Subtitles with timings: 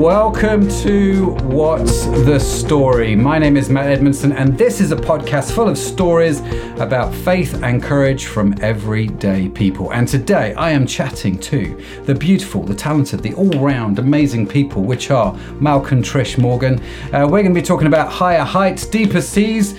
[0.00, 3.14] Welcome to What's the Story?
[3.14, 6.40] My name is Matt Edmondson, and this is a podcast full of stories
[6.80, 9.92] about faith and courage from everyday people.
[9.92, 14.84] And today I am chatting to the beautiful, the talented, the all round amazing people,
[14.84, 16.80] which are Malc and Trish Morgan.
[17.12, 19.74] Uh, we're going to be talking about higher heights, deeper seas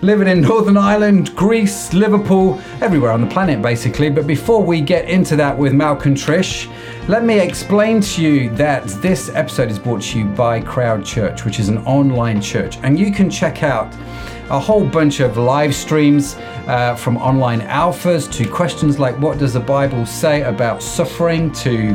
[0.00, 4.10] living in Northern Ireland, Greece, Liverpool, everywhere on the planet basically.
[4.10, 6.70] But before we get into that with Malc and Trish,
[7.08, 11.44] let me explain to you that this episode is brought to you by Crowd Church,
[11.44, 13.92] which is an online church, and you can check out
[14.50, 16.36] a whole bunch of live streams
[16.68, 21.92] uh, from online alphas to questions like what does the Bible say about suffering to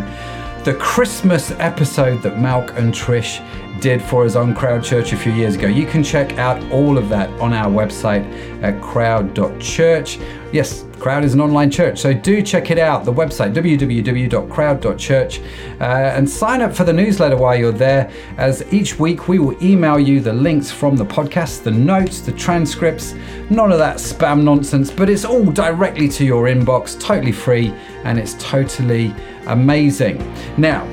[0.64, 3.42] the Christmas episode that Malc and Trish
[3.82, 5.68] did for us on Crowd Church a few years ago.
[5.68, 8.24] You can check out all of that on our website
[8.64, 10.20] at crowd.church.
[10.54, 13.04] Yes, Crowd is an online church, so do check it out.
[13.04, 15.40] The website www.crowd.church
[15.82, 18.10] uh, and sign up for the newsletter while you're there.
[18.38, 22.32] As each week we will email you the links from the podcast, the notes, the
[22.32, 23.16] transcripts,
[23.50, 27.74] none of that spam nonsense, but it's all directly to your inbox, totally free,
[28.06, 29.14] and it's totally
[29.48, 30.26] amazing.
[30.58, 30.88] Now,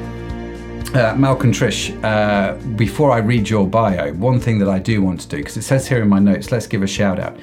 [0.95, 5.21] uh, Malcolm Trish, uh, before I read your bio, one thing that I do want
[5.21, 7.37] to do, because it says here in my notes, let's give a shout out.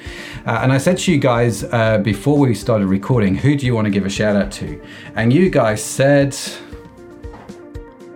[0.46, 3.74] Uh, and I said to you guys uh, before we started recording, who do you
[3.74, 4.80] want to give a shout out to?
[5.16, 6.36] And you guys said.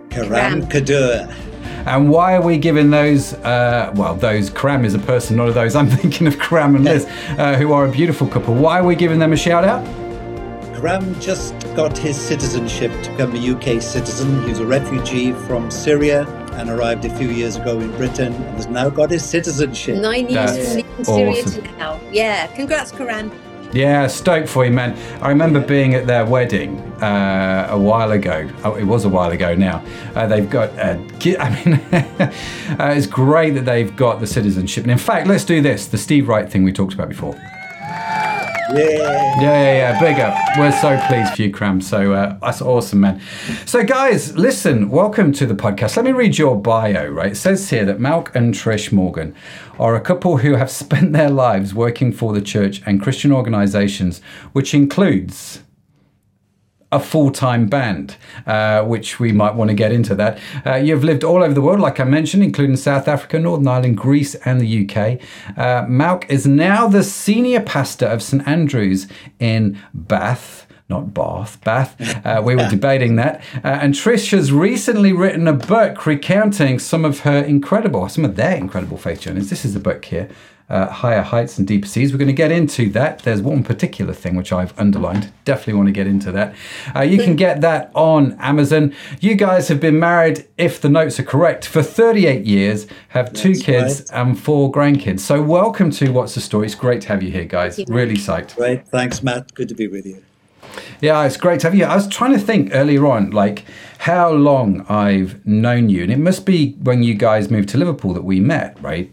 [0.09, 1.33] Karam Kadur.
[1.85, 3.33] And why are we giving those?
[3.33, 5.75] Uh, well, those Karam is a person, not of those.
[5.75, 7.05] I'm thinking of Karam and Liz,
[7.37, 8.53] uh, who are a beautiful couple.
[8.53, 10.02] Why are we giving them a shout out?
[10.83, 14.45] Karam just got his citizenship to become a UK citizen.
[14.45, 18.67] He's a refugee from Syria and arrived a few years ago in Britain and has
[18.67, 19.99] now got his citizenship.
[19.99, 21.63] Nine years That's from Syria awesome.
[21.63, 22.01] to now.
[22.11, 23.31] Yeah, congrats, Karam.
[23.71, 24.97] Yeah, stoked for you, man.
[25.23, 28.49] I remember being at their wedding uh, a while ago.
[28.65, 29.81] Oh, it was a while ago now.
[30.15, 30.97] Uh, they've got, uh,
[31.39, 34.83] I mean, uh, it's great that they've got the citizenship.
[34.83, 37.39] And in fact, let's do this the Steve Wright thing we talked about before.
[38.71, 39.41] Yeah.
[39.41, 39.99] Yeah, yeah, yeah.
[39.99, 40.37] Big up.
[40.57, 41.81] We're so pleased for you, Karam.
[41.81, 43.21] So uh, that's awesome, man.
[43.65, 45.95] So, guys, listen, welcome to the podcast.
[45.97, 47.33] Let me read your bio, right?
[47.33, 49.35] It says here that Malc and Trish Morgan
[49.79, 54.21] are a couple who have spent their lives working for the church and Christian organizations,
[54.53, 55.61] which includes
[56.93, 58.15] a full-time band,
[58.45, 60.39] uh, which we might want to get into that.
[60.65, 63.97] Uh, you've lived all over the world, like I mentioned, including South Africa, Northern Ireland,
[63.97, 65.19] Greece, and the UK.
[65.57, 69.07] Uh, Malc is now the senior pastor of St Andrews
[69.39, 70.67] in Bath.
[70.87, 72.25] Not Bath, Bath.
[72.25, 73.41] Uh, we were debating that.
[73.63, 78.35] Uh, and Trish has recently written a book recounting some of her incredible, some of
[78.35, 79.49] their incredible faith journeys.
[79.49, 80.29] This is the book here
[80.69, 82.11] uh, higher heights and deeper seas.
[82.11, 83.19] We're going to get into that.
[83.19, 85.31] There's one particular thing which I've underlined.
[85.45, 86.55] Definitely want to get into that.
[86.95, 88.93] Uh, you can get that on Amazon.
[89.19, 93.53] You guys have been married, if the notes are correct, for 38 years, have two
[93.53, 95.19] That's kids and four grandkids.
[95.19, 96.65] So, welcome to What's the Story.
[96.65, 97.77] It's great to have you here, guys.
[97.77, 97.85] You.
[97.87, 98.55] Really psyched.
[98.55, 98.87] Great.
[98.87, 99.53] Thanks, Matt.
[99.53, 100.23] Good to be with you.
[101.01, 101.85] Yeah, it's great to have you.
[101.85, 103.65] I was trying to think earlier on, like
[103.99, 108.13] how long I've known you, and it must be when you guys moved to Liverpool
[108.13, 109.11] that we met, right?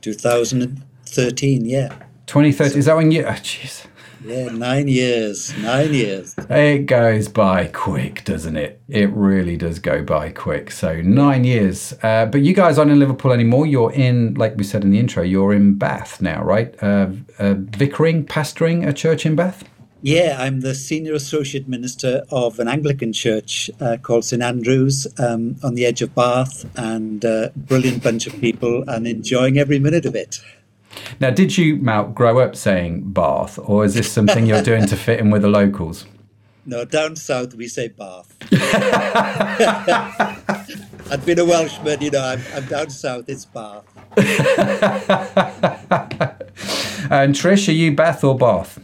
[0.00, 1.88] 2013, yeah.
[2.26, 2.78] 2030.
[2.78, 3.24] Is that when you?
[3.24, 3.86] Oh, jeez.
[4.24, 5.54] Yeah, nine years.
[5.58, 6.34] Nine years.
[6.48, 8.80] It goes by quick, doesn't it?
[8.88, 10.70] It really does go by quick.
[10.70, 11.92] So nine years.
[12.02, 13.66] Uh, but you guys aren't in Liverpool anymore.
[13.66, 16.74] You're in, like we said in the intro, you're in Bath now, right?
[16.82, 17.08] Uh,
[17.38, 19.64] uh, vicariing, pastoring a church in Bath.
[20.04, 25.56] Yeah, I'm the senior associate minister of an Anglican church uh, called St Andrews um,
[25.62, 30.04] on the edge of Bath, and uh, brilliant bunch of people, and enjoying every minute
[30.04, 30.42] of it.
[31.20, 34.96] Now, did you, Malc, grow up saying Bath, or is this something you're doing to
[34.96, 36.04] fit in with the locals?
[36.66, 38.36] No, down south we say Bath.
[41.10, 42.22] I've been a Welshman, you know.
[42.22, 43.30] I'm, I'm down south.
[43.30, 43.84] It's Bath.
[47.10, 48.78] And Trish, are you Bath or Bath?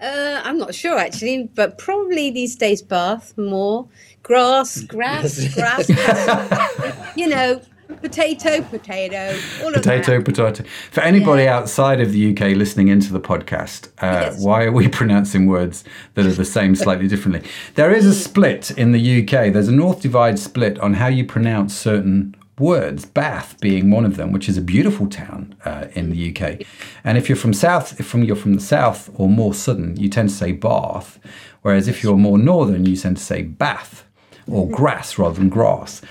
[0.00, 3.88] Uh, I'm not sure actually, but probably these days Bath more
[4.22, 5.88] grass, grass, grass.
[7.16, 7.60] you know,
[8.00, 10.62] potato, potato, all of Potato, potato.
[10.90, 11.56] For anybody Yeah.
[11.56, 14.44] outside of the UK listening into the podcast, uh, Yes.
[14.44, 15.82] why are we pronouncing words
[16.14, 17.48] that are the same slightly differently?
[17.74, 19.52] There is a split in the UK.
[19.52, 23.04] There's a North Divide split on how you pronounce certain words.
[23.04, 26.66] Bath being one of them, which is a beautiful town uh, in the UK.
[27.04, 30.08] And if you're from south, if from you're from the south or more southern, you
[30.08, 31.18] tend to say Bath.
[31.62, 34.04] Whereas if you're more northern, you tend to say Bath
[34.50, 36.02] or grass rather than grass.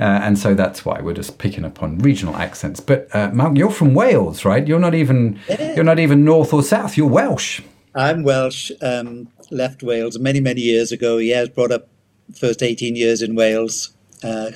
[0.00, 2.80] Uh, and so that's why we're just picking up on regional accents.
[2.80, 4.66] But uh, Malcolm, you're from Wales, right?
[4.66, 6.96] You're not even you're not even north or south.
[6.96, 7.60] You're Welsh.
[7.94, 8.72] I'm Welsh.
[8.82, 11.18] Um, left Wales many, many years ago.
[11.18, 11.88] Yeah, I was brought up
[12.34, 13.94] first 18 years in Wales.
[14.22, 14.52] Uh,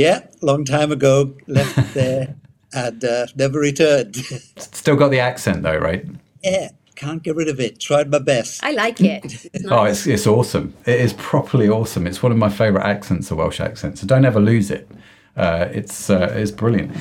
[0.00, 2.34] Yeah, long time ago, left there
[2.72, 4.16] and uh, never returned.
[4.56, 6.06] Still got the accent though, right?
[6.42, 7.78] yeah, can't get rid of it.
[7.80, 8.64] Tried my best.
[8.64, 9.46] I like it.
[9.54, 10.72] It's Oh, it's, it's awesome.
[10.86, 12.06] It is properly awesome.
[12.06, 13.98] It's one of my favourite accents, the Welsh accent.
[13.98, 14.88] So don't ever lose it.
[15.36, 16.96] Uh, it's uh, it's brilliant.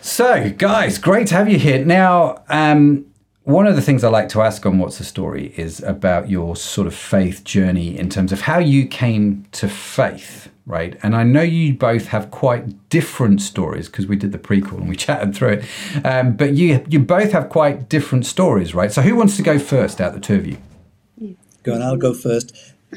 [0.00, 1.84] So, guys, great to have you here.
[1.84, 3.06] Now, um,
[3.44, 6.54] one of the things I like to ask on What's the Story is about your
[6.54, 10.96] sort of faith journey in terms of how you came to faith, right?
[11.02, 14.88] And I know you both have quite different stories because we did the prequel and
[14.88, 15.64] we chatted through it.
[16.04, 18.92] Um, but you you both have quite different stories, right?
[18.92, 21.36] So, who wants to go first out of the two of you?
[21.64, 22.56] Go on, I'll go first.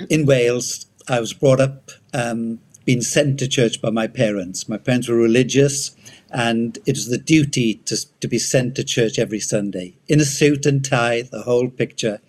[0.10, 4.70] In Wales, I was brought up, um, being sent to church by my parents.
[4.70, 5.96] My parents were religious,
[6.36, 10.26] and it was the duty to, to be sent to church every Sunday in a
[10.26, 12.20] suit and tie, the whole picture.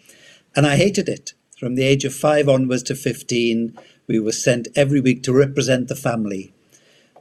[0.54, 1.32] And I hated it.
[1.58, 3.76] From the age of five onwards to 15,
[4.06, 6.54] we were sent every week to represent the family.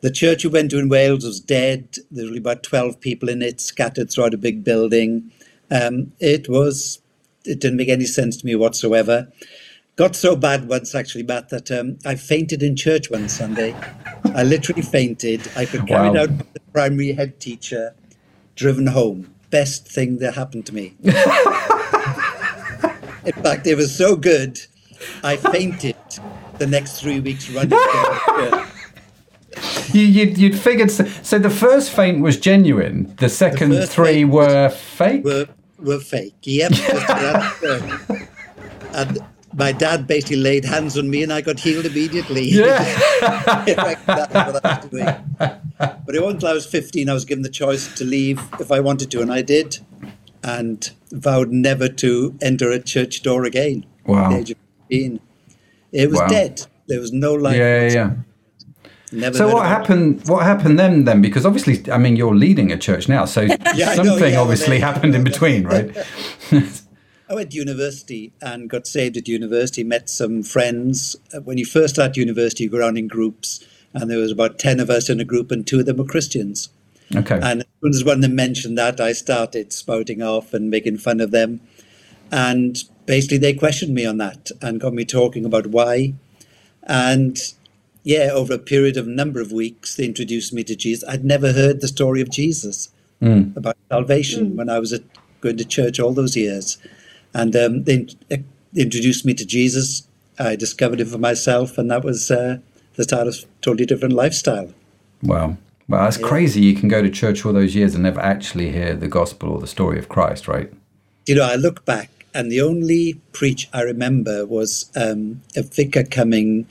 [0.01, 1.97] The church we went to in Wales was dead.
[2.11, 5.31] There were only about 12 people in it, scattered throughout a big building.
[5.71, 6.99] Um, it was,
[7.45, 9.31] it didn't make any sense to me whatsoever.
[9.95, 13.73] Got so bad once, actually, Matt, that um, I fainted in church one Sunday.
[14.33, 15.47] I literally fainted.
[15.55, 16.23] I got carried Wow.
[16.23, 17.93] out by the primary head teacher,
[18.55, 19.33] driven home.
[19.51, 20.93] Best thing that happened to me.
[21.03, 21.13] in
[23.41, 24.59] fact, it was so good,
[25.23, 25.95] I fainted
[26.57, 27.69] the next three weeks running.
[27.69, 28.67] the.
[29.93, 31.39] You, you'd, you'd figured so, so.
[31.39, 33.15] The first faint was genuine.
[33.15, 35.23] The second first three were fake.
[35.23, 35.47] were
[35.79, 36.35] were fake.
[36.43, 36.73] Yep.
[38.93, 39.19] and
[39.57, 42.43] my dad basically laid hands on me, and I got healed immediately.
[42.49, 42.83] Yeah.
[43.65, 45.05] That's what I was doing.
[45.77, 48.71] But it wasn't until I was 15 I was given the choice to leave if
[48.71, 49.79] I wanted to, and I did,
[50.43, 53.85] and vowed never to enter a church door again.
[54.05, 54.25] Wow.
[54.25, 54.57] At the age of
[54.89, 55.19] 15.
[55.91, 56.27] It was Wow.
[56.27, 56.65] dead.
[56.87, 57.55] There was no life.
[57.57, 58.11] yeah, yeah, yeah.
[59.11, 59.75] Never So what of it.
[59.75, 60.27] happened?
[60.27, 61.05] What happened then?
[61.05, 63.55] Then because obviously, I mean, you're leading a church now, so know,
[63.95, 65.95] something yeah, obviously happened in between, right?
[67.27, 71.15] I went to university and got saved at university, met some friends.
[71.33, 74.59] Uh, When you first start university, you go around in groups, and there was about
[74.59, 76.69] 10 of us in a group, and two of them were Christians.
[77.15, 77.39] Okay.
[77.41, 80.97] And as soon as one of them mentioned that, I started spouting off and making
[80.97, 81.61] fun of them.
[82.31, 86.13] And basically, they questioned me on that and got me talking about why.
[86.83, 87.37] And
[88.03, 91.07] yeah, over a period of a number of weeks, they introduced me to Jesus.
[91.09, 92.89] I'd never heard the story of Jesus
[93.55, 95.01] about salvation when I was at,
[95.41, 96.77] going to church all those years.
[97.35, 98.45] And um, they in-
[98.75, 100.07] introduced me to Jesus.
[100.39, 102.59] I discovered him for myself, and that was uh,
[102.95, 104.73] the start of a totally different lifestyle.
[105.21, 105.57] Wow.
[105.87, 106.61] Well, that's crazy.
[106.61, 109.59] You can go to church all those years and never actually hear the gospel or
[109.59, 110.71] the story of Christ, right?
[111.27, 116.03] You know, I look back, and the only preach I remember was um, a vicar
[116.03, 116.67] coming,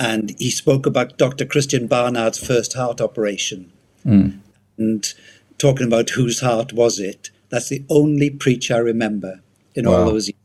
[0.00, 1.44] and he spoke about Dr.
[1.44, 3.72] Christiaan Barnard's first heart operation,
[4.04, 5.14] and
[5.58, 7.30] talking about whose heart was it.
[7.50, 9.41] That's the only preach I remember
[9.74, 10.38] in all those years.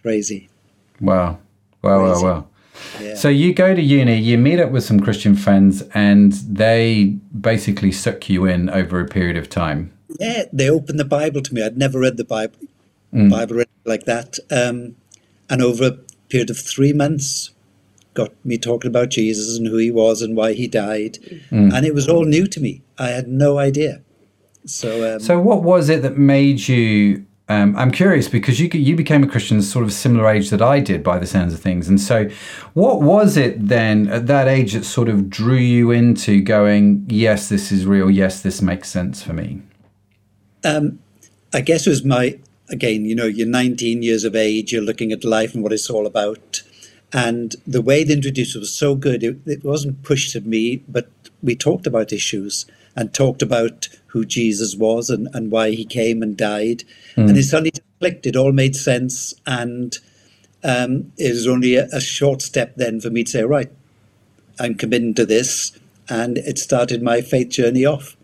[0.00, 0.48] Crazy.
[1.00, 1.38] Wow.
[1.82, 2.24] Wow, wow, Crazy.
[2.24, 2.46] wow.
[3.00, 3.14] Yeah.
[3.14, 7.92] So you go to uni, you meet up with some Christian friends, and they basically
[7.92, 9.92] suck you in over a period of time.
[10.18, 11.62] Yeah, they opened the Bible to me.
[11.62, 12.58] I'd never read the Bible,
[13.12, 14.38] Bible read like that.
[14.50, 14.96] Um,
[15.48, 15.92] and over a
[16.28, 17.50] period of three months,
[18.14, 21.18] got me talking about Jesus and who he was and why he died.
[21.50, 22.82] And it was all new to me.
[22.98, 24.02] I had no idea.
[24.66, 27.24] So, um, So, what was it that made you?
[27.48, 30.80] Um, I'm curious because you you became a Christian sort of similar age that I
[30.80, 31.88] did, by the sounds of things.
[31.88, 32.28] And so,
[32.74, 37.48] what was it then at that age that sort of drew you into going, yes,
[37.48, 38.10] this is real.
[38.10, 39.62] Yes, this makes sense for me.
[40.64, 41.00] um,
[41.52, 42.38] I guess it was my,
[42.70, 45.90] again, you know, you're 19 years of age, you're looking at life and what it's
[45.90, 46.62] all about.
[47.12, 49.22] And the way they introduced it was so good.
[49.22, 51.10] It, it wasn't pushed at me, but
[51.42, 52.64] we talked about issues
[52.96, 56.84] and talked about who Jesus was and, and why he came and died.
[57.16, 58.26] And it suddenly clicked.
[58.26, 59.32] It all made sense.
[59.46, 59.96] And
[60.64, 63.70] um, it was only a, a short step then for me to say, right,
[64.60, 65.72] I'm committing to this.
[66.08, 68.16] And it started my faith journey off.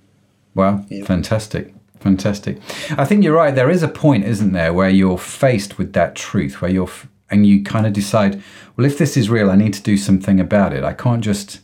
[0.54, 1.04] Wow, Yeah.
[1.04, 1.72] fantastic.
[2.00, 2.58] Fantastic.
[2.96, 3.54] I think you're right.
[3.54, 7.08] There is a point, isn't there, where you're faced with that truth, where you're, f-
[7.30, 8.40] and you kind of decide,
[8.76, 10.84] well, if this is real, I need to do something about it.
[10.84, 11.60] I can't just,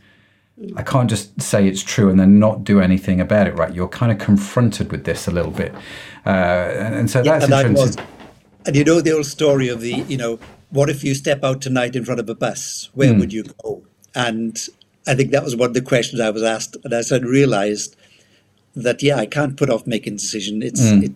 [0.76, 3.54] I can't just say it's true and then not do anything about it.
[3.54, 3.74] Right?
[3.74, 5.74] You're kind of confronted with this a little bit,
[6.26, 8.04] uh, and, and so that's and interesting.
[8.66, 10.38] And you know the old story of the, you know,
[10.70, 12.88] what if you step out tonight in front of a bus?
[12.94, 13.20] Where Hmm.
[13.20, 13.82] would you go?
[14.14, 14.56] And
[15.06, 17.94] I think that was one of the questions I was asked, and I said realized
[18.74, 20.62] that yeah, I can't put off making a decision.
[20.62, 21.02] It's Hmm.
[21.04, 21.12] it,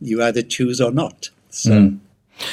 [0.00, 1.30] you either choose or not.
[1.50, 1.92] So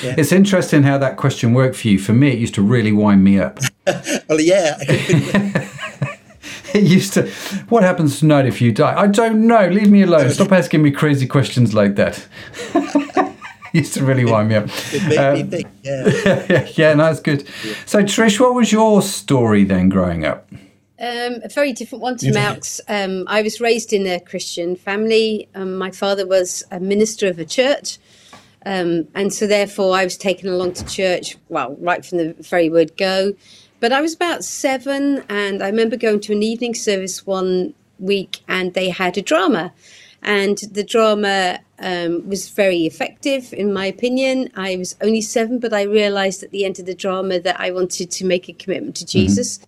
[0.04, 1.98] It's interesting how that question worked for you.
[1.98, 3.60] For me, it used to really wind me up.
[4.30, 4.78] well, yeah,
[6.74, 7.28] it used to.
[7.70, 8.94] What happens tonight if you die?
[9.00, 9.68] I don't know.
[9.68, 10.30] Leave me alone.
[10.32, 12.26] Stop asking me crazy questions like that.
[13.74, 14.66] used to really wind me up.
[14.94, 15.68] It made Um, me think.
[15.84, 16.68] Yeah.
[16.76, 17.48] yeah, no, that's good.
[17.86, 20.50] So, Trish, what was your story then growing up?
[21.00, 22.80] Um, a very different one to Malc's.
[22.88, 25.48] Um, I was raised in a Christian family.
[25.56, 27.98] Um, my father was a minister of a church.
[28.66, 32.70] Um, and so, therefore, I was taken along to church, well, right from the very
[32.70, 33.34] word go.
[33.82, 38.42] But I was about seven, and I remember going to an evening service one week,
[38.48, 39.74] and they had a drama.
[40.22, 44.52] And the drama um, was very effective, in my opinion.
[44.56, 47.72] I was only seven, but I realized at the end of the drama that I
[47.72, 49.60] wanted to make a commitment to Jesus.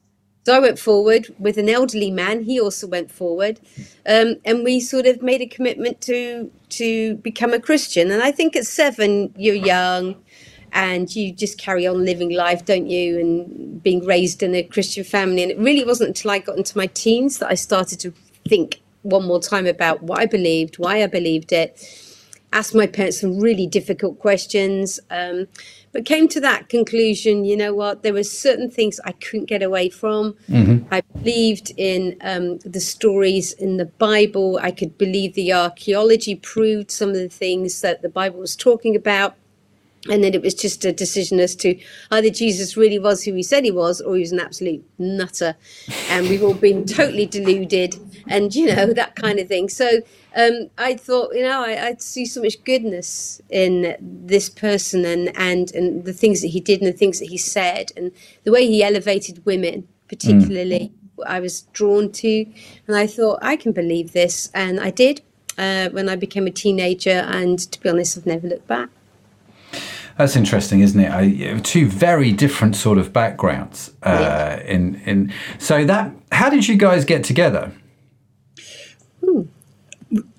[0.46, 2.43] So I went forward with an elderly man.
[2.43, 3.60] He also went forward,
[4.05, 8.12] um, and we sort of made a commitment to to become a Christian.
[8.12, 10.15] And I think at seven, you're young,
[10.74, 13.20] and you just carry on living life, don't you?
[13.20, 15.44] And being raised in a Christian family.
[15.44, 18.13] And it really wasn't until I got into my teens that I started to
[18.48, 22.00] think one more time about what I believed, why I believed it.
[22.51, 25.00] Asked my parents some really difficult questions.
[25.10, 25.48] Um,
[25.92, 29.62] but came to that conclusion you know what there were certain things i couldn't get
[29.62, 30.36] away from
[30.92, 36.89] i believed in um, the stories in the bible i could believe the archaeology proved
[36.89, 39.36] some of the things that the bible was talking about
[40.10, 41.80] and then it was just a decision as to
[42.12, 45.56] either Jesus really was who he said he was, or he was an absolute nutter,
[46.10, 47.96] and we've all been totally deluded,
[48.28, 49.70] and you know that kind of thing.
[49.70, 50.02] So
[50.36, 55.32] um, I thought, you know, I, I see so much goodness in this person, and
[55.38, 58.12] and and the things that he did, and the things that he said, and
[58.44, 60.92] the way he elevated women, particularly.
[61.26, 62.46] I was drawn to,
[62.88, 65.22] and I thought I can believe this, and I did
[65.58, 67.12] uh, when I became a teenager.
[67.12, 68.90] And to be honest, I've never looked back.
[70.17, 71.12] That's interesting, isn't it?
[71.12, 73.91] I, two very different sort of backgrounds.
[74.03, 77.72] Uh, in in so that how did you guys get together?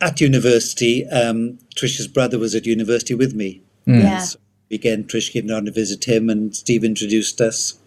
[0.01, 3.63] At university, um, Trish's brother was at university with me.
[3.87, 4.21] Yeah.
[4.21, 4.39] So
[4.71, 7.79] again, Trish came down to visit him, and Steve introduced us.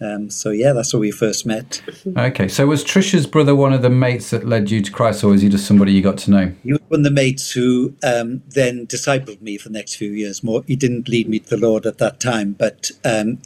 [0.00, 1.82] Um, so yeah, that's where we first met.
[2.16, 5.28] Okay, so was Trisha's brother one of the mates that led you to Christ, or
[5.28, 6.54] was he just somebody you got to know?
[6.62, 10.10] He was one of the mates who um, then discipled me for the next few
[10.10, 10.42] years.
[10.42, 13.40] More, he didn't lead me to the Lord at that time, but um,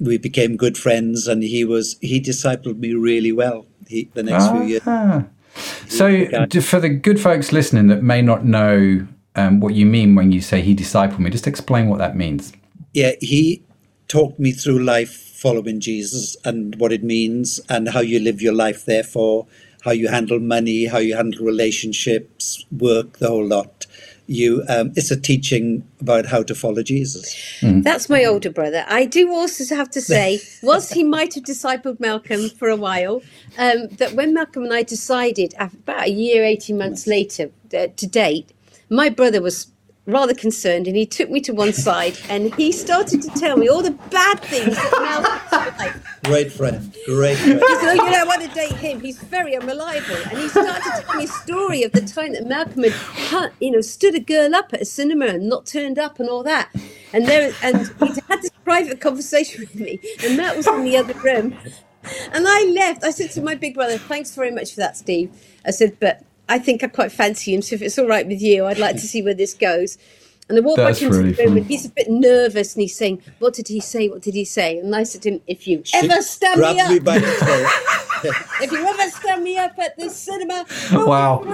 [0.00, 3.66] we became good friends, and he was he discipled me really well.
[3.86, 4.82] He, the next few years.
[4.86, 5.24] Ah.
[5.88, 6.26] So,
[6.60, 10.40] for the good folks listening that may not know um, what you mean when you
[10.40, 12.52] say he discipled me, just explain what that means.
[12.92, 13.62] Yeah, he
[14.08, 18.52] talked me through life following Jesus and what it means, and how you live your
[18.52, 18.84] life.
[18.84, 19.46] Therefore,
[19.82, 23.86] how you handle money, how you handle relationships, work, the whole lot.
[24.26, 27.34] You, um, it's a teaching about how to follow Jesus.
[27.82, 28.84] That's my older brother.
[28.88, 33.22] I do also have to say, whilst he might have discipled Malcolm for a while,
[33.56, 38.06] um, that when Malcolm and I decided, about a year, 18 months later uh, to
[38.06, 38.50] date,
[38.90, 39.68] my brother was
[40.08, 43.68] rather concerned and he took me to one side and he started to tell me
[43.68, 45.92] all the bad things that like.
[46.24, 47.60] Great friend, great friend.
[47.60, 49.00] He said, oh, you don't want to date him.
[49.00, 50.16] He's very unreliable.
[50.30, 53.70] And he started to tell me a story of the time that Malcolm had, you
[53.70, 56.70] know, stood a girl up at a cinema and not turned up and all that.
[57.12, 60.00] And there, and he had this private conversation with me.
[60.24, 61.56] And Matt was in the other room.
[62.32, 63.04] And I left.
[63.04, 65.30] I said to my big brother, thanks very much for that, Steve.
[65.66, 67.62] I said, but I think I quite fancy him.
[67.62, 69.98] So if it's all right with you, I'd like to see where this goes.
[70.48, 71.58] And I walked That's back into really the room fun.
[71.58, 74.08] and he's a bit nervous and he's saying, What did he say?
[74.08, 74.78] What did he say?
[74.78, 77.26] And I said to him, If you ever stand me up, me by the
[78.62, 81.44] if you ever stand me up at the cinema, Wow.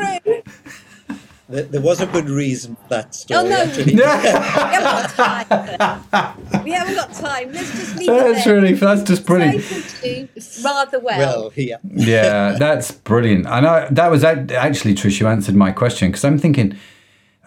[1.46, 1.54] Through.
[1.56, 3.40] There, there was a good reason for that story.
[3.40, 3.56] Oh, no.
[3.56, 3.94] actually.
[3.94, 6.64] we haven't got time.
[6.64, 7.52] we haven't got time.
[7.52, 8.60] Let's just leave it That's there.
[8.60, 9.62] really that's just brilliant.
[9.62, 10.28] Spoken
[10.62, 11.42] rather well.
[11.42, 11.76] Well, yeah.
[11.84, 13.46] yeah, that's brilliant.
[13.46, 15.20] I that was actually Trish.
[15.20, 16.76] You answered my question because I'm thinking,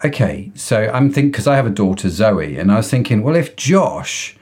[0.04, 3.36] okay, so I'm thinking because I have a daughter Zoe, and I was thinking, well,
[3.36, 4.36] if Josh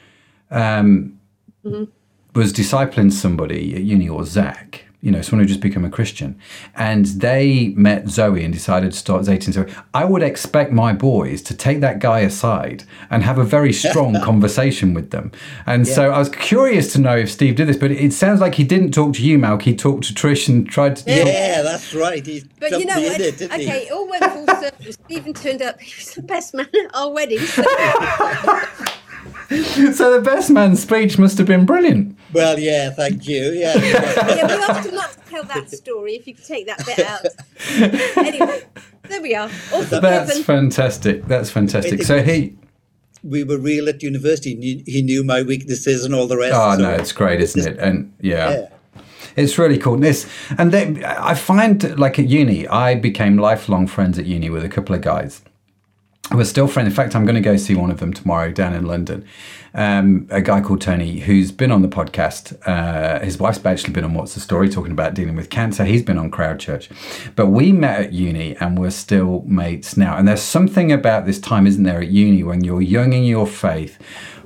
[0.50, 1.18] um,
[1.64, 6.38] was discipling somebody at uni or Zach, you know, someone who just become a Christian,
[6.74, 11.42] and they met Zoe and decided to start dating Zoe, I would expect my boys
[11.42, 15.32] to take that guy aside and have a very strong conversation with them.
[15.66, 18.54] And so I was curious to know if Steve did this, but it sounds like
[18.54, 19.62] he didn't talk to you, Malc.
[19.62, 21.10] He talked to Trish and tried to.
[21.10, 22.24] Yeah, that's right.
[22.24, 23.20] He But you know, me what?
[23.20, 23.86] it, okay, he?
[23.86, 24.92] it all went full circle.
[24.92, 25.80] Stephen turned up.
[25.86, 27.38] He was the best man at our wedding.
[27.38, 27.62] So
[29.94, 32.16] So the best man's speech must have been brilliant.
[32.32, 33.52] Well, yeah, thank you.
[33.52, 33.74] Yeah.
[33.76, 37.24] yeah, we often like to tell that story if you could take that bit out.
[38.26, 38.62] anyway,
[39.04, 39.48] there we are.
[39.72, 40.42] All That's forgiven.
[40.42, 41.26] fantastic.
[41.26, 42.02] That's fantastic.
[42.02, 42.56] So he.
[43.22, 44.50] we were real at university.
[44.50, 46.54] He knew, he knew my weaknesses and all the rest.
[46.56, 47.78] Oh so- no, it's great, isn't it?
[47.78, 48.50] And yeah.
[48.50, 48.68] Yeah.
[49.36, 49.96] It's really cool.
[49.98, 54.64] This and they, I find like at uni, I became lifelong friends at uni with
[54.64, 55.42] a couple of guys.
[56.32, 56.88] We're still friends.
[56.88, 59.24] In fact, I'm going to go see one of them tomorrow down in London.
[59.74, 62.56] Um, a guy called Tony, who's been on the podcast.
[62.66, 65.84] Uh, his wife's actually been on What's the Story, talking about dealing with cancer.
[65.84, 66.88] He's been on Crowd Church.
[67.36, 70.16] But we met at uni and we're still mates now.
[70.16, 73.46] And there's something about this time, isn't there, at uni when you're young in your
[73.46, 73.96] faith,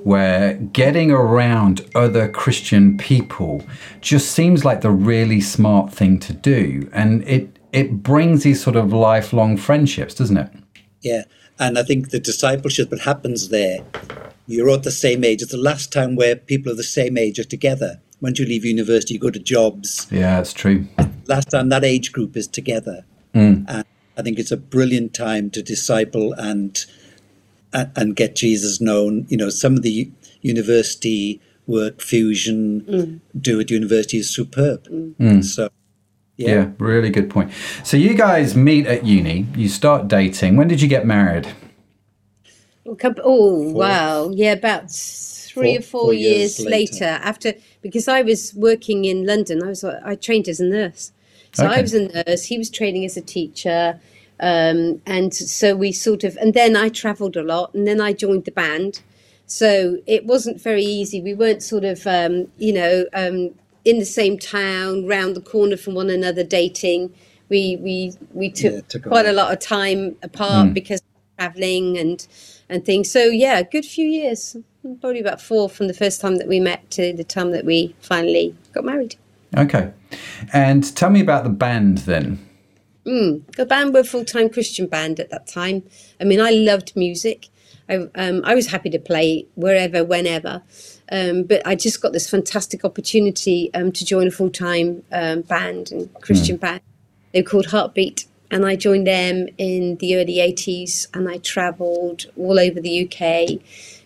[0.03, 3.65] where getting around other Christian people
[4.01, 6.91] just seems like the really smart thing to do.
[6.93, 10.51] And it, it brings these sort of lifelong friendships, doesn't it?
[11.01, 11.23] Yeah.
[11.61, 13.85] And I think the discipleship that happens there,
[14.47, 15.43] you're at the same age.
[15.43, 18.01] It's the last time where people of the same age are together.
[18.23, 20.07] Once you leave university, you go to jobs.
[20.11, 20.87] Yeah, that's true.
[21.27, 23.05] Last time that age group is together.
[23.35, 23.67] Mm.
[23.69, 23.85] And
[24.17, 26.83] I think it's a brilliant time to disciple and,
[27.75, 29.27] and, and get Jesus known.
[29.29, 33.21] You know, some of the university work, fusion, mm.
[33.39, 34.89] do at university is superb.
[34.89, 35.45] Mm.
[35.45, 35.69] So
[36.41, 36.51] yeah.
[36.51, 36.71] yeah.
[36.79, 37.53] really good point.
[37.85, 40.57] So you guys meet at uni, you start dating.
[40.57, 41.49] When did you get married?
[43.23, 44.31] Oh, wow.
[44.31, 47.05] Yeah, about three four, or four, four years, years later.
[47.05, 47.21] later.
[47.23, 49.63] after because I was working in London.
[49.63, 51.13] I was I trained as a nurse.
[51.53, 51.79] So okay.
[51.79, 54.01] I was a nurse, he was training as a teacher.
[54.39, 58.13] Um, and so we sort of and then I traveled a lot and then I
[58.13, 59.03] joined the band.
[59.47, 61.21] So it wasn't very easy.
[61.21, 65.77] We weren't sort of um, you know um, in the same town, round the corner
[65.77, 67.15] from one another, dating.
[67.49, 70.75] We we we took, yeah, took quite a lot of time apart mm.
[70.75, 71.03] because
[71.39, 72.27] traveling and
[72.69, 73.11] and things.
[73.11, 74.57] So yeah, a good few years,
[75.01, 77.95] probably about four from the first time that we met to the time that we
[78.01, 79.17] finally got married.
[79.57, 79.93] Okay,
[80.53, 82.47] and tell me about the band then.
[83.07, 85.83] Mm, the band were a full time Christian band at that time.
[86.21, 87.49] I mean, I loved music.
[87.89, 90.63] I, um, I was happy to play wherever, whenever.
[91.11, 95.43] Um, but I just got this fantastic opportunity um, to join a full time um,
[95.43, 96.61] band and Christian mm.
[96.61, 96.81] band.
[97.33, 98.27] They were called Heartbeat.
[98.53, 103.61] And I joined them in the early 80s and I travelled all over the UK.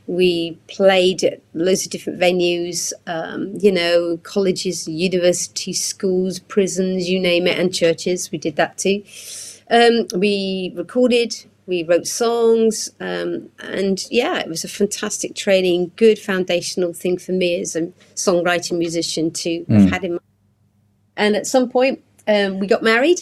[0.06, 7.18] We played at loads of different venues, um, you know, colleges, universities, schools, prisons, you
[7.18, 8.30] name it, and churches.
[8.30, 9.02] We did that too.
[9.70, 16.18] Um, we recorded, we wrote songs um, and yeah it was a fantastic training good
[16.18, 17.82] foundational thing for me as a
[18.14, 19.80] songwriting musician to mm.
[19.80, 20.20] have had in mind
[21.16, 23.20] and at some point um, we got married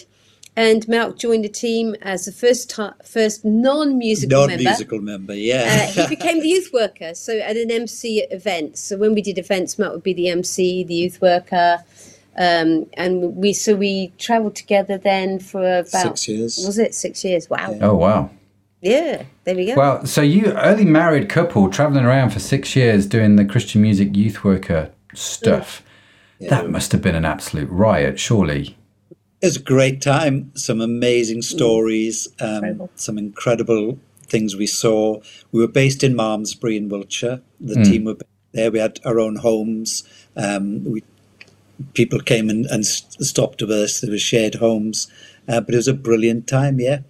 [0.54, 5.32] and Malc joined the team as the first ta- first non-musical, non-musical member.
[5.32, 7.14] member yeah, uh, he became the youth worker.
[7.14, 8.76] So at an MC event.
[8.76, 11.82] So when we did events, Malc would be the MC, the youth worker,
[12.36, 16.62] um, and we so we travelled together then for about six years.
[16.64, 17.50] Was it six years?
[17.50, 17.72] Wow.
[17.72, 17.86] Yeah.
[17.86, 18.30] Oh wow.
[18.80, 19.76] Yeah, there we go.
[19.76, 24.16] Well, so you early married couple traveling around for six years doing the Christian music
[24.16, 25.82] youth worker stuff.
[26.40, 26.50] Yeah.
[26.50, 28.76] That must have been an absolute riot, surely.
[29.40, 30.50] It was a great time.
[30.56, 31.44] Some amazing mm.
[31.44, 32.90] stories, um, incredible.
[32.96, 35.20] some incredible things we saw.
[35.52, 37.40] We were based in Malmesbury in Wiltshire.
[37.60, 37.84] The mm.
[37.84, 38.16] team were
[38.52, 38.72] there.
[38.72, 40.02] We had our own homes.
[40.36, 41.04] Um, we
[41.94, 44.00] people came and, and stopped with us.
[44.00, 45.08] There were shared homes,
[45.48, 46.80] uh, but it was a brilliant time.
[46.80, 47.00] Yeah,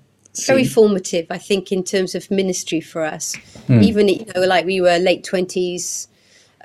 [0.46, 3.36] very formative, I think, in terms of ministry for us.
[3.68, 3.82] Mm.
[3.82, 6.08] Even you know, like we were late twenties,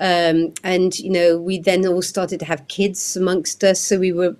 [0.00, 3.80] um, and you know, we then all started to have kids amongst us.
[3.80, 4.36] So we were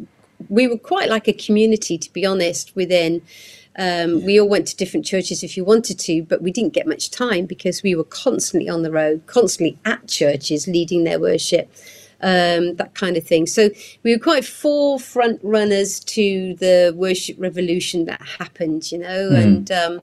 [0.49, 2.75] we were quite like a community, to be honest.
[2.75, 3.23] Within
[3.79, 6.87] um, we all went to different churches if you wanted to, but we didn't get
[6.87, 11.71] much time because we were constantly on the road, constantly at churches leading their worship
[12.21, 13.47] um, that kind of thing.
[13.47, 13.71] So
[14.03, 19.43] we were quite forefront runners to the worship revolution that happened, you know, mm.
[19.43, 20.01] and um,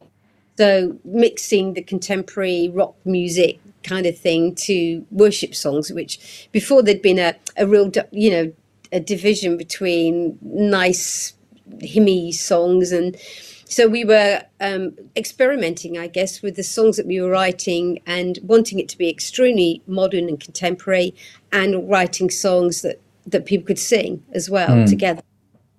[0.57, 7.01] so mixing the contemporary rock music kind of thing to worship songs, which before there'd
[7.01, 8.53] been a, a real, you know,
[8.91, 11.33] a division between nice
[11.81, 13.17] hymny songs and
[13.65, 18.39] so we were um, experimenting, I guess, with the songs that we were writing and
[18.43, 21.15] wanting it to be extremely modern and contemporary,
[21.51, 24.87] and writing songs that that people could sing as well mm.
[24.87, 25.23] together,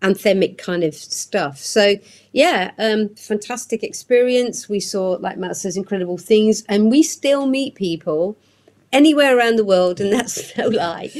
[0.02, 1.58] anthemic kind of stuff.
[1.58, 1.94] So
[2.32, 4.68] yeah, um, fantastic experience.
[4.68, 8.36] We saw, like Matt says, incredible things, and we still meet people
[8.92, 11.10] anywhere around the world, and that's no lie,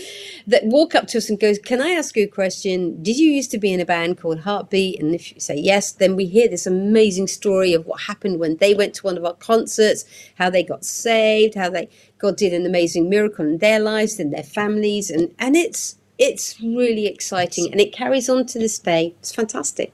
[0.47, 3.03] that walk up to us and goes, Can I ask you a question?
[3.03, 5.01] Did you used to be in a band called Heartbeat?
[5.01, 8.57] And if you say yes, then we hear this amazing story of what happened when
[8.57, 10.05] they went to one of our concerts,
[10.37, 14.33] how they got saved, how they God did an amazing miracle in their lives and
[14.33, 19.15] their families, and, and it's it's really exciting and it carries on to this day.
[19.19, 19.93] It's fantastic.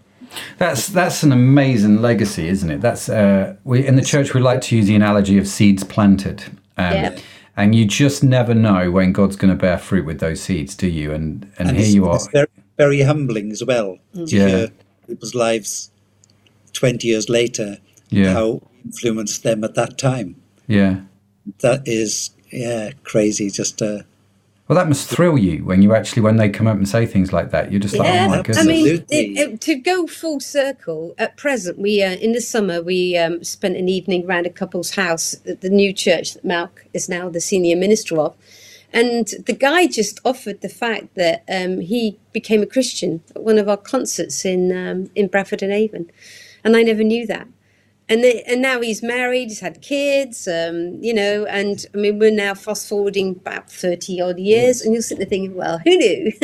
[0.58, 2.80] That's that's an amazing legacy, isn't it?
[2.80, 6.44] That's uh, we in the church we like to use the analogy of seeds planted.
[6.76, 7.18] Um, yeah
[7.56, 10.88] and you just never know when God's going to bear fruit with those seeds, do
[10.88, 11.12] you?
[11.12, 12.16] And and, And here it's, you are.
[12.16, 12.46] it's very,
[12.78, 14.48] very humbling as well to Yeah.
[14.48, 14.68] hear
[15.06, 15.90] people's lives
[16.72, 17.78] 20 years later,
[18.10, 18.32] Yeah.
[18.32, 20.36] how influenced them at that time.
[20.66, 21.00] Yeah.
[21.60, 23.50] That is, yeah, crazy.
[23.50, 24.02] Just, uh,
[24.68, 27.32] Well, that must thrill you when you actually when they come up and say things
[27.32, 27.72] like that.
[27.72, 31.78] You're just like, oh my I mean, it, it, to go full circle, at present,
[31.78, 35.62] we uh, in the summer we um, spent an evening round a couple's house at
[35.62, 38.36] the new church that Malc is now the senior minister of,
[38.92, 43.58] and the guy just offered the fact that um, he became a Christian at one
[43.58, 46.08] of our concerts in um, in Bradford on Avon,
[46.62, 47.48] and I never knew that.
[48.08, 52.18] And, they, and now he's married, he's had kids, um, you know, and I mean,
[52.18, 55.96] we're now fast forwarding about 30 odd years, and you're sitting there thinking, well, who
[55.96, 56.32] knew?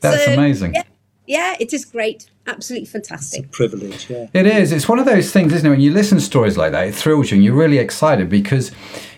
[0.00, 0.74] That's So, amazing.
[0.74, 0.82] Yeah,
[1.26, 2.28] yeah, it is great.
[2.46, 3.44] Absolutely fantastic.
[3.44, 4.26] it's a privilege, yeah.
[4.34, 4.72] It is.
[4.72, 5.70] It's one of those things, isn't it?
[5.70, 8.72] When you listen to stories like that, it thrills you and you're really excited because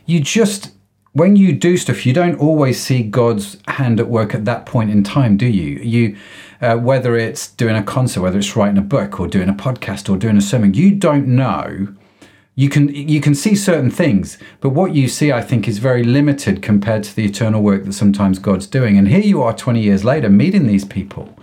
[0.04, 0.70] you just,
[1.14, 4.90] when you do stuff, you don't always see God's hand at work at that point
[4.90, 5.78] in time, do you?
[5.78, 6.16] You,
[6.60, 10.12] uh, whether it's doing a concert, whether it's writing a book or doing a podcast
[10.12, 11.88] or doing a sermon, you don't know.
[12.56, 16.04] You can you can see certain things, but what you see, I think, is very
[16.04, 18.96] limited compared to the eternal work that sometimes God's doing.
[18.96, 21.36] And here you are, twenty years later, meeting these people,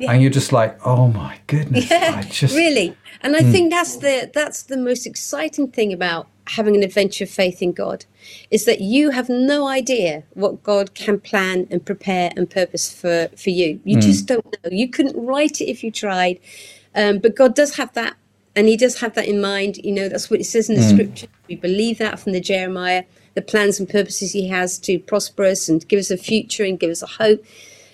[0.00, 3.50] and you're just like, oh my goodness, I just Really, and I Hmm.
[3.52, 7.72] think that's the that's the most exciting thing about having an adventure of faith in
[7.72, 8.04] God,
[8.50, 13.28] is that you have no idea what God can plan and prepare and purpose for
[13.36, 13.80] for you.
[13.84, 14.70] You just don't know.
[14.70, 16.40] You couldn't write it if you tried,
[16.94, 18.16] um, but God does have that,
[18.56, 19.78] and He does have that in mind.
[19.78, 21.26] You know, that's what it says in the Scripture.
[21.48, 25.68] We believe that from the Jeremiah, the plans and purposes He has to prosper us
[25.68, 27.44] and give us a future and give us a hope.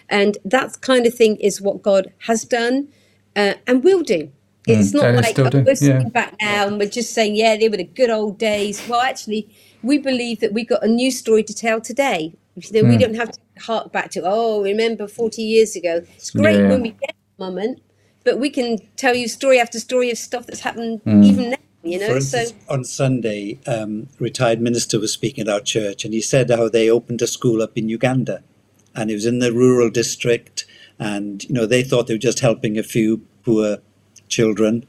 [0.08, 2.88] And that kind of thing is what God has done
[3.36, 4.32] uh, and will do.
[4.68, 6.08] It's Mm, not like still oh, we're sitting yeah.
[6.10, 8.86] back now and we're just saying, yeah, they were the good old days.
[8.88, 9.48] Well, actually,
[9.82, 12.34] we believe that we've got a new story to tell today.
[12.56, 13.00] You know, We Mm.
[13.00, 16.02] don't have to hark back to, oh, remember 40 years ago.
[16.16, 16.68] It's great Yeah.
[16.68, 17.80] when we get a moment,
[18.24, 21.24] but we can tell you story after story of stuff that's happened Mm.
[21.24, 22.18] even now, you For know?
[22.20, 26.68] So, on Sunday, um, retired minister was speaking at our church, and he said how
[26.68, 28.42] they opened a school up in Uganda,
[28.94, 30.66] and it was in the rural district,
[30.98, 33.78] and you know they thought they were just helping a few poor
[34.28, 34.86] children,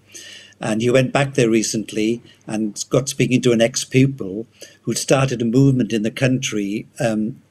[0.61, 4.45] and he went back there recently and got speaking to an ex-pupil
[4.81, 7.41] who'd started a movement in the country, um,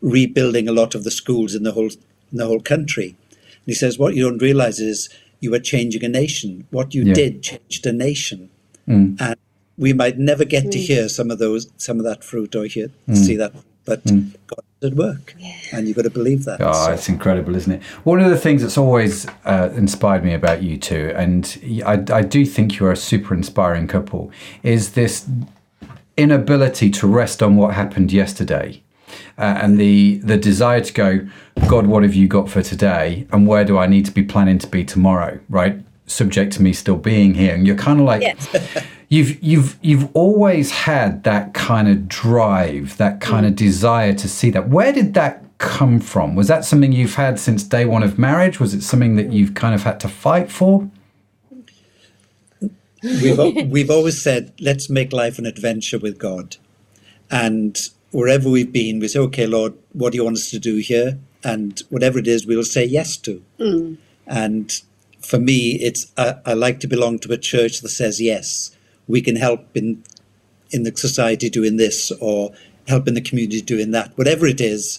[0.00, 1.90] rebuilding a lot of the schools in the whole
[2.32, 3.14] in the whole country.
[3.32, 5.08] And he says, what you don't realize is
[5.40, 6.66] you are changing a nation.
[6.70, 7.14] What you Yeah.
[7.14, 8.50] did changed a nation
[8.88, 9.16] Mm.
[9.20, 9.36] and
[9.78, 10.86] we might never get to Mm.
[10.86, 13.16] hear some of those some of that fruit or hear Mm.
[13.16, 13.52] see that
[13.86, 15.34] but god is at work
[15.72, 17.82] and you've got to believe that Oh, So- it's incredible, isn't it?
[18.04, 21.42] One of the things that's always uh, inspired me about you two, and
[21.86, 24.30] I, I do think you're a super inspiring couple,
[24.62, 25.26] is this
[26.16, 28.82] inability to rest on what happened yesterday.
[29.38, 31.26] Uh, and the the desire to go,
[31.68, 34.58] God, what have you got for today, and where do I need to be planning
[34.58, 35.38] to be tomorrow?
[35.48, 38.84] Right, subject to me still being here, and you're kind of like, Yes.
[39.08, 43.56] you've you've you've always had that kind of drive, that kind of mm.
[43.56, 44.68] desire to see that.
[44.68, 46.34] Where did that come from?
[46.34, 48.60] Was that something you've had since day one of marriage?
[48.60, 50.90] Was it something that you've kind of had to fight for?
[53.02, 56.56] we've, we've always said let's make life an adventure with god
[57.30, 60.76] and wherever we've been we say okay lord what do you want us to do
[60.76, 63.96] here and whatever it is we'll say yes to mm.
[64.26, 64.82] and
[65.20, 68.75] for me it's I, I like to belong to a church that says yes
[69.08, 70.02] we can help in
[70.70, 72.50] in the society doing this or
[72.88, 74.98] help in the community doing that whatever it is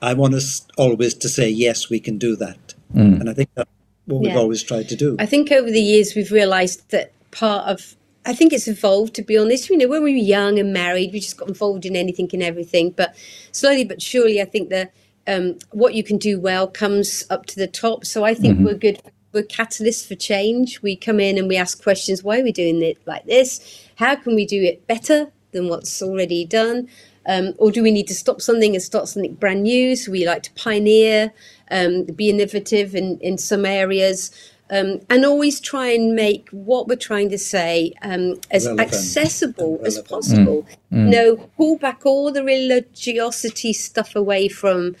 [0.00, 3.70] i want us always to say yes we can do that and i think that's
[4.06, 7.68] what we've always tried to do I think over the years we've realised that part
[7.68, 9.68] of I think it's evolved to be honest.
[9.68, 12.42] You know, when we were young and married, we just got involved in anything and
[12.42, 12.90] everything.
[12.90, 13.14] But
[13.52, 14.92] slowly but surely, I think that
[15.26, 18.04] um, what you can do well comes up to the top.
[18.04, 19.00] So I think we're good.
[19.34, 20.80] We're catalysts for change.
[20.80, 23.88] We come in and we ask questions: Why are we doing it like this?
[23.96, 26.88] How can we do it better than what's already done?
[27.26, 29.96] Um, or do we need to stop something and start something brand new?
[29.96, 31.32] So we like to pioneer,
[31.70, 34.30] um, be innovative in, in some areas,
[34.70, 39.78] um, and always try and make what we're trying to say um, as Relevant accessible
[39.78, 40.08] and as relevant.
[40.08, 40.66] possible.
[40.90, 44.94] No, pull back all the religiosity stuff away from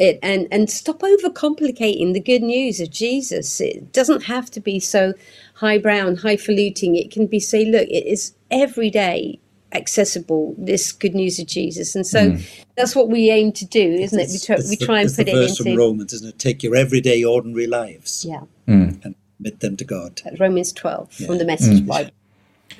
[0.00, 3.60] it and, and stop overcomplicating the good news of Jesus.
[3.60, 5.12] It doesn't have to be so
[5.54, 6.96] highbrow and highfalutin.
[6.96, 9.38] It can be say, look, it is every day
[9.72, 12.38] accessible this good news of Jesus, and so hmm.
[12.76, 14.28] that's what we aim to do, isn't it?
[14.28, 16.12] We It's- try, we the- try and it's the put it verse from into Romans,
[16.14, 16.38] isn't it?
[16.40, 18.88] Take your everyday, ordinary lives yeah hmm.
[19.04, 20.20] and commit them to God.
[20.40, 21.86] Romans twelve from the Message hmm.
[21.86, 22.10] Bible.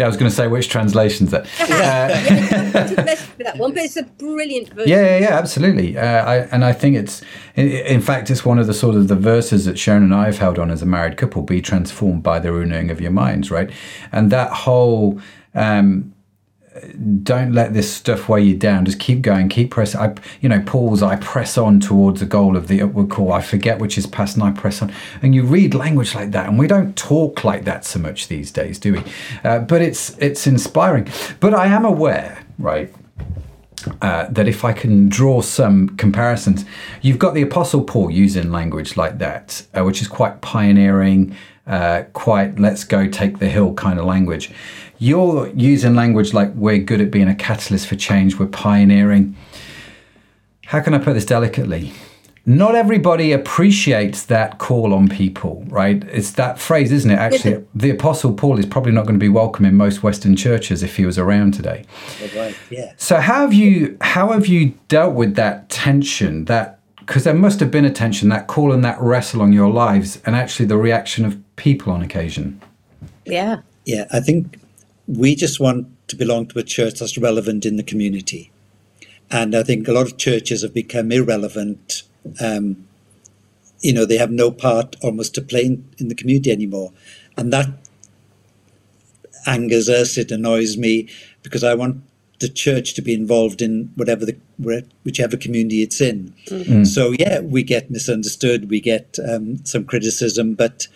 [0.00, 1.46] Yeah, I was going to say which translations that.
[1.70, 2.08] Uh,
[3.16, 4.88] for that one, but it's a brilliant version.
[4.88, 5.98] Yeah, yeah, yeah, absolutely.
[5.98, 7.22] Uh, I, and I think it's,
[7.54, 10.26] in, in fact, it's one of the sort of the verses that Sharon and I
[10.26, 13.50] have held on as a married couple: "Be transformed by the renewing of your minds."
[13.50, 13.70] Right,
[14.12, 15.20] and that whole.
[15.54, 16.14] Um,
[17.22, 18.84] don't let this stuff weigh you down.
[18.84, 20.00] Just keep going, keep pressing.
[20.00, 23.32] I, you know, Paul's I press on towards the goal of the upward call.
[23.32, 24.92] I forget which is past, and I press on.
[25.22, 28.50] And you read language like that, and we don't talk like that so much these
[28.50, 29.02] days, do we?
[29.44, 31.08] Uh, but it's it's inspiring.
[31.40, 32.92] But I am aware, right,
[34.02, 36.64] uh, that if I can draw some comparisons,
[37.02, 42.04] you've got the Apostle Paul using language like that, uh, which is quite pioneering, uh,
[42.12, 44.50] quite let's go take the hill kind of language.
[45.02, 49.34] You're using language like we're good at being a catalyst for change, we're pioneering.
[50.66, 51.92] How can I put this delicately?
[52.44, 56.04] Not everybody appreciates that call on people, right?
[56.04, 57.18] It's that phrase, isn't it?
[57.18, 60.82] Actually, the Apostle Paul is probably not going to be welcome in most Western churches
[60.82, 61.86] if he was around today.
[62.36, 62.54] Right.
[62.68, 62.92] Yeah.
[62.98, 67.58] So how have you how have you dealt with that tension that because there must
[67.60, 70.76] have been a tension that call and that wrestle on your lives and actually the
[70.76, 72.60] reaction of people on occasion.
[73.24, 73.62] Yeah.
[73.84, 74.04] Yeah.
[74.12, 74.59] I think
[75.10, 78.50] we just want to belong to a church that's relevant in the community.
[79.30, 82.02] And I think a lot of churches have become irrelevant.
[82.40, 82.86] Um,
[83.80, 86.92] you know, they have no part almost to play in, in the community anymore.
[87.36, 87.68] And that
[89.46, 91.08] angers us, it annoys me,
[91.42, 92.02] because I want
[92.40, 94.36] the church to be involved in whatever the
[95.04, 96.34] whichever community it's in.
[96.46, 96.84] Mm-hmm.
[96.84, 100.88] So yeah, we get misunderstood, we get um, some criticism, but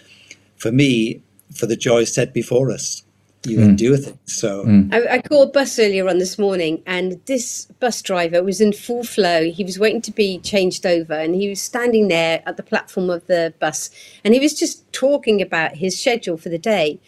[0.57, 1.23] for me,
[1.55, 3.04] for the joy set before us,
[3.47, 3.65] you mm.
[3.65, 4.19] endure things.
[4.27, 4.93] So mm.
[4.93, 8.73] I, I, called a bus earlier on this morning, and this bus driver was in
[8.73, 9.51] full flow.
[9.51, 13.11] He was waiting to be changed over, and he was standing there at the platform
[13.11, 13.91] of the bus,
[14.25, 17.01] and he was just talking about his schedule for the day.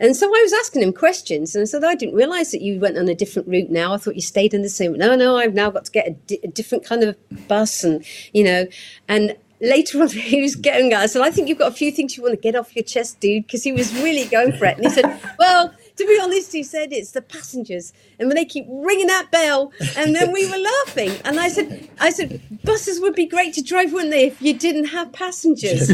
[0.00, 2.80] And so I was asking him questions, and I said, "I didn't realise that you
[2.80, 3.70] went on a different route.
[3.70, 4.94] Now I thought you stayed in the same.
[4.94, 7.16] No, no, I've now got to get a, di- a different kind of
[7.48, 8.66] bus, and you know,
[9.08, 10.92] and." Later on, he was getting.
[10.92, 12.82] I said, "I think you've got a few things you want to get off your
[12.82, 14.76] chest, dude," because he was really going for it.
[14.76, 18.44] And he said, "Well, to be honest, he said it's the passengers, and when they
[18.44, 21.12] keep ringing that bell, and then we were laughing.
[21.24, 24.54] And I said, I said, buses would be great to drive, wouldn't they, if you
[24.54, 25.90] didn't have passengers?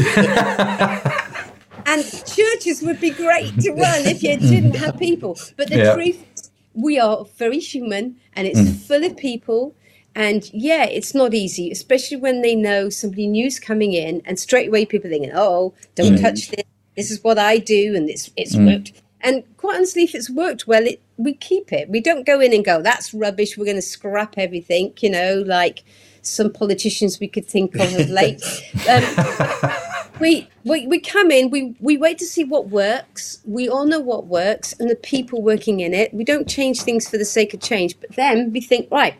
[1.85, 5.37] and churches would be great to run if you didn't have people.
[5.55, 5.93] But the yeah.
[5.93, 8.75] truth is, we are very human, and it's mm.
[8.87, 9.75] full of people.
[10.15, 14.69] And yeah, it's not easy, especially when they know somebody new's coming in, and straight
[14.69, 16.21] away people thinking, "Oh, don't mm.
[16.21, 16.63] touch this.
[16.95, 18.65] This is what I do, and it's it's mm.
[18.65, 21.89] worked." And quite honestly, if it's worked well, it, we keep it.
[21.89, 23.57] We don't go in and go, that's rubbish.
[23.57, 25.83] We're going to scrap everything, you know, like
[26.21, 28.41] some politicians we could think of of late.
[28.89, 29.71] Um,
[30.19, 33.39] we, we, we come in, we, we wait to see what works.
[33.45, 36.13] We all know what works and the people working in it.
[36.13, 37.99] We don't change things for the sake of change.
[37.99, 39.15] But then we think, right,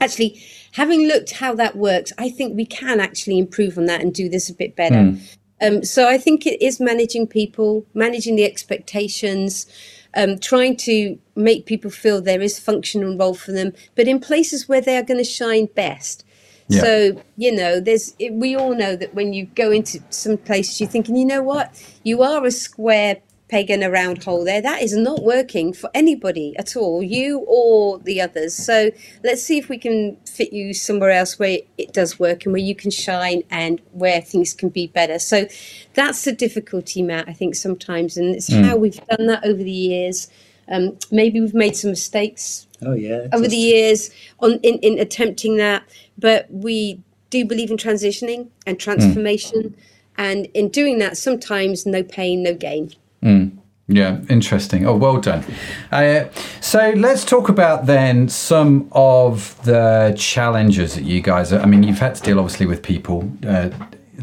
[0.00, 4.12] actually, having looked how that works, I think we can actually improve on that and
[4.12, 4.96] do this a bit better.
[4.96, 5.36] Mm.
[5.60, 9.66] Um, so I think it is managing people, managing the expectations,
[10.14, 14.20] um, trying to make people feel there is function and role for them, but in
[14.20, 16.24] places where they are going to shine best.
[16.68, 16.82] Yeah.
[16.82, 20.88] So you know, there's we all know that when you go into some places, you're
[20.88, 23.16] thinking, you know what, you are a square
[23.50, 24.62] Pagan a round hole there.
[24.62, 28.54] That is not working for anybody at all, you or the others.
[28.54, 28.90] So
[29.24, 32.62] let's see if we can fit you somewhere else where it does work and where
[32.62, 35.18] you can shine and where things can be better.
[35.18, 35.48] So
[35.94, 38.16] that's the difficulty, Matt, I think sometimes.
[38.16, 38.64] And it's mm.
[38.64, 40.28] how we've done that over the years.
[40.68, 43.50] Um, maybe we've made some mistakes oh, yeah, over just...
[43.50, 45.82] the years on in, in attempting that,
[46.16, 49.60] but we do believe in transitioning and transformation.
[49.62, 49.74] Mm.
[50.16, 52.92] And in doing that, sometimes no pain, no gain.
[53.22, 53.58] Mm.
[53.92, 54.86] Yeah, interesting.
[54.86, 55.44] Oh, well done.
[55.90, 56.28] Uh,
[56.60, 61.52] so let's talk about then some of the challenges that you guys.
[61.52, 63.30] Are, I mean, you've had to deal obviously with people.
[63.44, 63.70] Uh,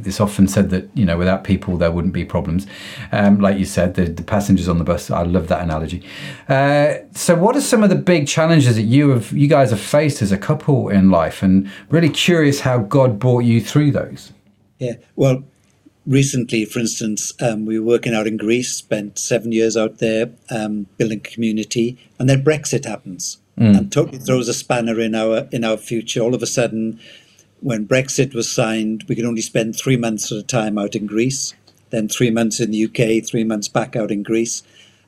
[0.05, 2.65] it's often said that you know without people there wouldn't be problems.
[3.11, 5.11] Um, like you said, the, the, passengers on the bus.
[5.11, 6.03] I love that analogy.
[6.47, 9.81] Uh, so, what are some of the big challenges that you have, you guys have
[9.81, 11.43] faced as a couple in life?
[11.43, 14.31] And really curious how God brought you through those.
[14.79, 14.93] Yeah.
[15.15, 15.43] Well,
[16.07, 20.31] recently, for instance, um, we were working out in Greece, spent seven years out there
[20.49, 23.77] um, building community, and then Brexit happens mm.
[23.77, 26.21] and totally throws a spanner in our in our future.
[26.21, 26.99] All of a sudden,
[27.59, 31.05] when Brexit was signed, we could only spend three months at a time out in
[31.05, 31.53] Greece,
[31.89, 34.63] then three months in the UK, three months back out in Greece,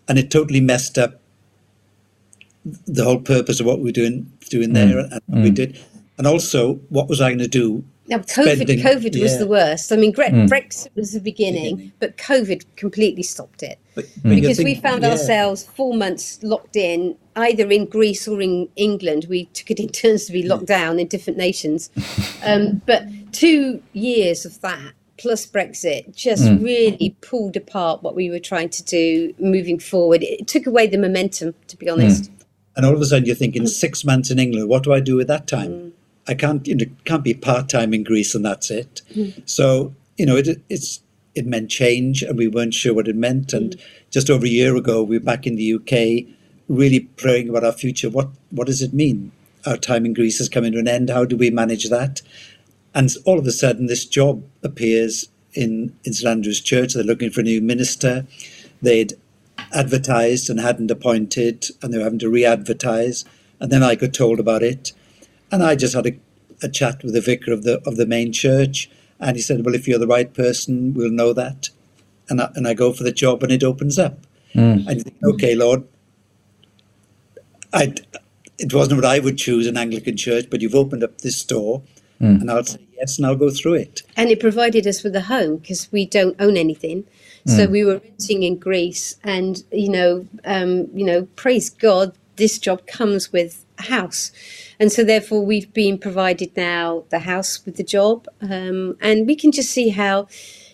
[0.08, 1.22] and it totally messed up
[2.86, 5.12] the whole purpose of what we were doing doing there mm.
[5.12, 5.44] and mm.
[5.44, 5.80] we did.
[6.18, 9.92] And also, what was I going to do now, COVID, COVID was the worst.
[9.92, 10.48] I mean, Gre- mm.
[10.48, 13.80] Brexit was the beginning, beginning, but COVID completely stopped it.
[13.96, 15.12] But, because we found yeah.
[15.12, 19.28] ourselves four months locked in, either in Greece or in England.
[19.30, 20.66] We took it in turns to be locked hmm.
[20.66, 21.90] down in different nations.
[22.44, 26.64] Um, but two years of that plus Brexit just hmm.
[26.64, 30.24] really pulled apart what we were trying to do moving forward.
[30.24, 32.28] It took away the momentum, to be honest.
[32.28, 32.34] Hmm.
[32.78, 34.70] And all of a sudden, you're thinking six months in England.
[34.70, 35.89] What do I do with that time?
[36.30, 36.66] I can't.
[36.68, 39.02] You know, can't be part time in Greece and that's it.
[39.14, 39.30] Hmm.
[39.46, 41.02] So you know, it, it's
[41.36, 43.52] it meant change, and we weren't sure what it meant.
[43.52, 43.80] And hmm.
[44.12, 46.32] just over a year ago, we were back in the UK,
[46.68, 48.10] really praying about our future.
[48.10, 49.32] What what does it mean?
[49.66, 51.10] Our time in Greece is coming to an end.
[51.10, 52.22] How do we manage that?
[52.94, 56.94] And all of a sudden, this job appears in, in St Andrew's Church.
[56.94, 58.26] They're looking for a new minister.
[58.82, 59.14] They'd
[59.74, 63.26] advertised and hadn't appointed, and they were having to re advertise.
[63.60, 64.94] And then I got told about it.
[65.52, 66.20] And I just had a,
[66.62, 68.90] a chat with the vicar of the, of the main church.
[69.20, 71.70] And he said, Well, if you're the right person, we'll know that.
[72.30, 74.20] And I, and I go for the job, and it opens up.
[74.54, 74.88] Mm.
[74.88, 75.84] And you think, Okay, Lord,
[77.74, 77.94] I,
[78.58, 81.82] it wasn't what I would choose an Anglican church, but you've opened up this door,
[82.22, 82.42] mm.
[82.42, 84.02] and I'll say yes, and I'll go through it.
[84.18, 87.04] and it provided us with a home because we don't own anything.
[87.48, 87.56] Mm.
[87.56, 92.60] So we were renting in Greece, and you know, um, you know, praise God, this
[92.60, 94.32] job comes with a house,
[94.80, 99.36] and so therefore we've been provided now the house with the job, um, and we
[99.36, 100.28] can just see how.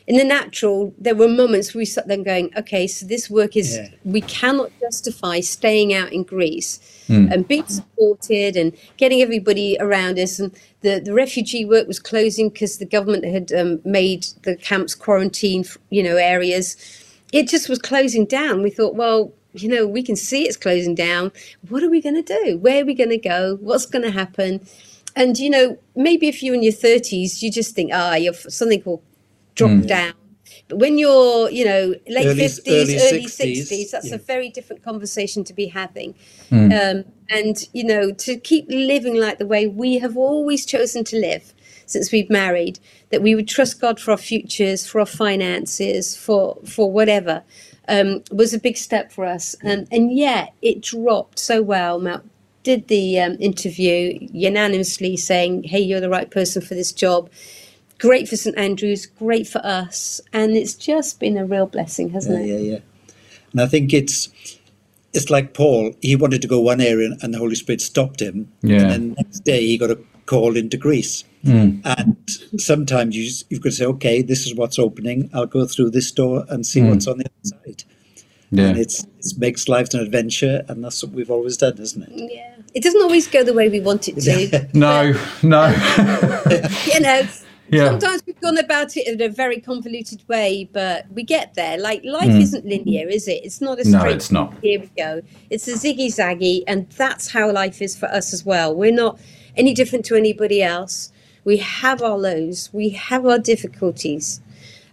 [0.08, 3.58] In the natural, there were moments where we sat there going, okay, so this work
[3.58, 3.90] is, Yeah.
[4.04, 10.38] we cannot justify staying out in Greece and being supported and getting everybody around us.
[10.38, 14.94] And the, the refugee work was closing because the government had um, made the camps
[14.94, 16.78] quarantine, you know, areas.
[17.34, 18.62] It just was closing down.
[18.62, 21.32] We thought, well, you know, we can see it's closing down.
[21.70, 22.58] What are we going to do?
[22.58, 23.58] Where are we going to go?
[23.62, 24.66] What's going to happen?
[25.16, 28.82] And you know, maybe if you're in your 30s, you just think, ah, you're something
[28.86, 29.02] will
[29.56, 30.14] drop down.
[30.68, 34.16] But when you're, you know, late Early- 50s, early early 60s, 60s, that's yeah.
[34.16, 36.16] a very different conversation to be having.
[36.52, 41.18] Um, and, you know, to keep living like the way we have always chosen to
[41.18, 41.54] live
[41.88, 42.80] since we've married,
[43.12, 47.44] that we would trust God for our futures, for our finances, for, for whatever,
[47.88, 49.56] um, was a big step for us.
[49.62, 52.00] And, and yet it dropped so well.
[52.00, 52.24] Matt
[52.64, 57.30] did the um, interview unanimously saying, hey, you're the right person for this job.
[58.00, 60.20] Great for St Andrews, great for us.
[60.34, 62.62] And it's just been a real blessing, hasn't Yeah, it?
[62.62, 62.80] yeah, yeah.
[63.52, 64.30] And I think it's
[65.14, 65.94] it's like Paul.
[66.02, 68.52] He wanted to go one area, and the Holy Spirit stopped him.
[68.62, 68.82] Yeah.
[68.82, 71.24] And then next day, he got a call into Greece.
[71.46, 71.82] Mm.
[71.86, 75.30] And sometimes you just, you've got to say, okay, this is what's opening.
[75.34, 76.90] I'll go through this door and see mm.
[76.90, 77.84] what's on the other side.
[78.52, 78.66] Yeah.
[78.68, 82.32] And it's it makes life an adventure, and that's what we've always done, isn't it?
[82.32, 82.56] Yeah.
[82.74, 84.68] It doesn't always go the way we want it to.
[84.74, 85.68] No, no.
[86.94, 87.28] you know,
[87.70, 87.90] Yeah.
[87.90, 91.78] sometimes we've gone about it in a very convoluted way, but we get there.
[91.80, 92.42] Like life mm.
[92.42, 93.44] isn't linear, is it?
[93.44, 94.04] It's not a straight.
[94.04, 94.54] No, it's not.
[94.62, 95.22] Here we go.
[95.50, 98.76] It's a ziggy zaggy, and that's how life is for us as well.
[98.76, 99.20] We're not
[99.58, 101.12] any different to anybody else.
[101.46, 104.42] We have our lows, we have our difficulties,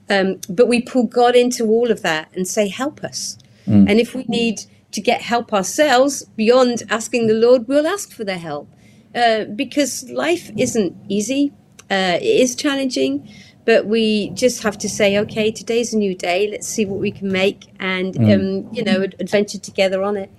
[0.08, 3.86] um, but we pull God into all of that and say, "Help us." Hmm.
[3.88, 4.60] And if we need
[4.92, 8.68] to get help ourselves beyond asking the Lord, we'll ask for the help
[9.14, 11.52] uh, because life isn't easy.
[11.90, 13.28] Uh, it is challenging,
[13.64, 16.48] but we just have to say, okay, today's a new day.
[16.50, 20.30] Let's see what we can make and, um, you know, adventure together on it.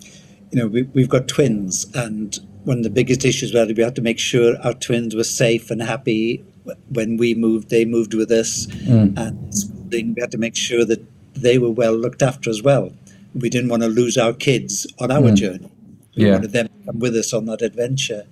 [0.53, 3.83] you know, we, we've got twins, and one of the biggest issues was had, we
[3.83, 6.43] had to make sure our twins were safe and happy
[6.89, 7.69] when we moved.
[7.69, 11.93] They moved with us, and schooling, we had to make sure that they were well
[11.95, 12.91] looked after as well.
[13.35, 15.69] We didn't want to lose our kids on our journey.
[16.15, 16.33] We Yeah.
[16.33, 18.23] wanted them to come with us on that adventure,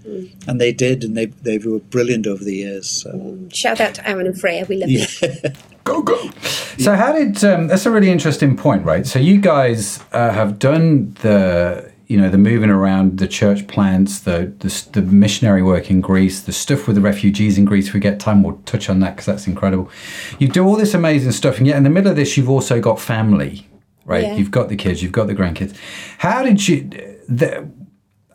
[0.48, 2.88] and they did, and they they were brilliant over the years.
[2.90, 3.38] So.
[3.52, 4.66] Shout out to Aaron and Freya.
[4.70, 5.06] We love you.
[5.84, 6.30] go go.
[6.78, 9.06] So how did um, that's a really interesting point, right?
[9.08, 14.20] So you guys uh, have done the you know the moving around, the church plants,
[14.20, 17.88] the, the the missionary work in Greece, the stuff with the refugees in Greece.
[17.88, 19.90] If we get time, we'll touch on that because that's incredible.
[20.38, 22.82] You do all this amazing stuff, and yet in the middle of this, you've also
[22.82, 23.66] got family,
[24.04, 24.24] right?
[24.24, 24.36] Yeah.
[24.36, 25.74] You've got the kids, you've got the grandkids.
[26.18, 26.90] How did you?
[27.30, 27.72] The,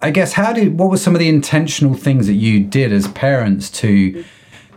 [0.01, 3.09] I guess how did what were some of the intentional things that you did as
[3.09, 4.25] parents to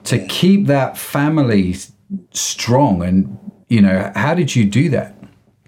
[0.04, 1.76] to keep that family
[2.32, 3.38] strong and
[3.70, 5.20] you know how did you do that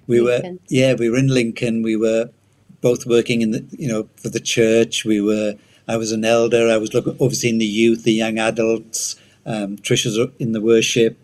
[0.07, 1.84] We were, yeah, we were in Lincoln.
[1.84, 2.29] We were
[2.82, 5.05] both working in the, you know, for the church.
[5.05, 5.55] We were,
[5.88, 6.69] I was an elder.
[6.69, 9.15] I was looking, overseeing the youth, the young adults.
[9.45, 11.17] Um, Trisha's in the worship.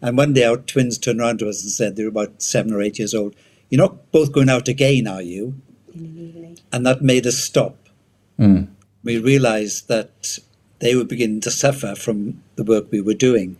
[0.00, 2.72] And one day our twins turned around to us and said, they were about seven
[2.72, 3.36] or eight years old,
[3.70, 5.54] You're not both going out again, are you?
[6.72, 7.76] And that made us stop.
[9.04, 10.38] We realized that
[10.80, 13.56] they were beginning to suffer from the work we were doing.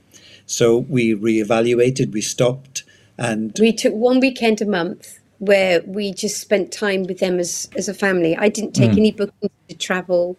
[0.46, 2.82] So we reevaluated, we stopped,
[3.16, 7.68] and We took one weekend a month where we just spent time with them as
[7.76, 8.36] as a family.
[8.36, 10.38] I didn't take any bookings to travel.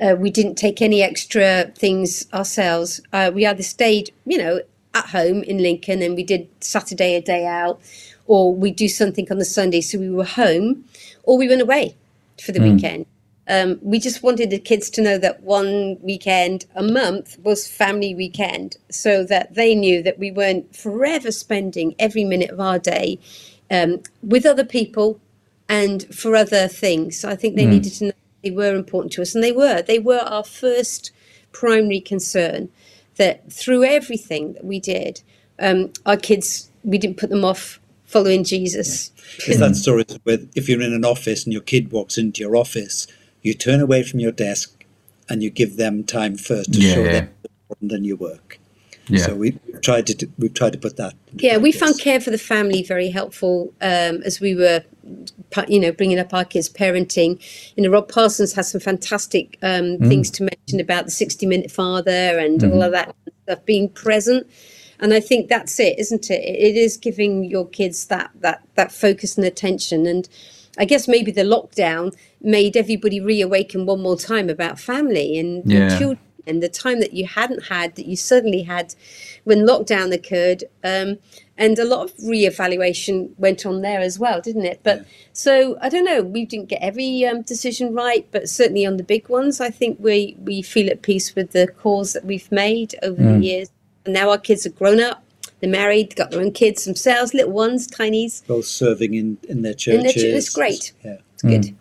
[0.00, 3.00] Uh, we didn't take any extra things ourselves.
[3.12, 4.60] Uh, we either stayed, you know,
[4.94, 7.80] at home in Lincoln and we did Saturday a day out,
[8.26, 9.80] or we do something on the Sunday.
[9.80, 10.84] So we were home,
[11.22, 11.94] or we went away
[12.44, 13.06] for the weekend.
[13.46, 18.12] Um, we just wanted the kids to know that one weekend a month was family
[18.12, 23.20] weekend, so that they knew that we weren't forever spending every minute of our day
[23.70, 25.20] um, with other people
[25.68, 27.18] and for other things.
[27.18, 29.82] So I think they needed to know they were important to us, and they were.
[29.82, 31.10] They were our first
[31.52, 32.70] primary concern.
[33.16, 35.22] That through everything that we did,
[35.58, 39.10] um, our kids we didn't put them off following Jesus.
[39.46, 42.56] It's that story where if you're in an office and your kid walks into your
[42.56, 43.06] office,
[43.42, 44.84] you turn away from your desk
[45.28, 47.12] and you give them time first to Yeah, show yeah.
[47.12, 48.58] them it's important than your work.
[49.18, 49.26] Yeah.
[49.26, 51.14] So we, we've tried to we've tried to put that.
[51.32, 54.82] into Yeah, we found care for the family very helpful um, as we were,
[55.68, 57.40] you know, bringing up our kids' parenting.
[57.76, 61.70] You know, Rob Parsons has some fantastic um, things to mention about the 60 minute
[61.70, 64.46] father and all of that stuff, being present.
[65.00, 66.40] And I think that's it, isn't it?
[66.44, 70.06] It is giving your kids that that that focus and attention.
[70.06, 70.28] And
[70.78, 75.88] I guess maybe the lockdown made everybody reawaken one more time about family and your
[75.88, 75.98] Yeah.
[75.98, 78.94] children and the time that you hadn't had that you suddenly had
[79.44, 81.18] when lockdown occurred um,
[81.58, 84.80] and a lot of re-evaluation went on there as well didn't it?
[84.82, 88.96] But so i don't know we didn't get every um, decision right but certainly on
[88.96, 92.50] the big ones i think we we feel at peace with the calls that we've
[92.52, 93.70] made over the years.
[94.04, 95.22] And now our kids are grown up
[95.60, 98.44] they're married got their own kids themselves little ones tinies.
[98.46, 100.02] Both serving in in their In churches.
[100.02, 100.92] their church- it's great.
[101.04, 101.16] Yeah.
[101.34, 101.76] it's good.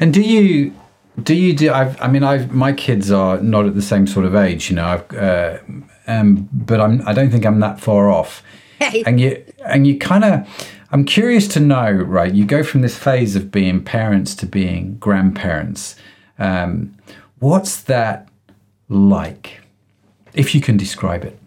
[0.00, 0.74] And do you
[1.22, 1.72] do you do?
[1.72, 4.76] I've, I mean, I've my kids are not at the same sort of age, you
[4.76, 4.86] know.
[4.86, 5.58] I've, uh,
[6.06, 7.06] um, but I'm.
[7.06, 8.42] I don't think I'm that far off.
[8.78, 9.02] Hey.
[9.06, 10.70] And you and you kind of.
[10.92, 12.32] I'm curious to know, right?
[12.32, 15.96] You go from this phase of being parents to being grandparents.
[16.38, 16.96] Um,
[17.38, 18.28] what's that
[18.88, 19.60] like?
[20.34, 21.38] If you can describe it.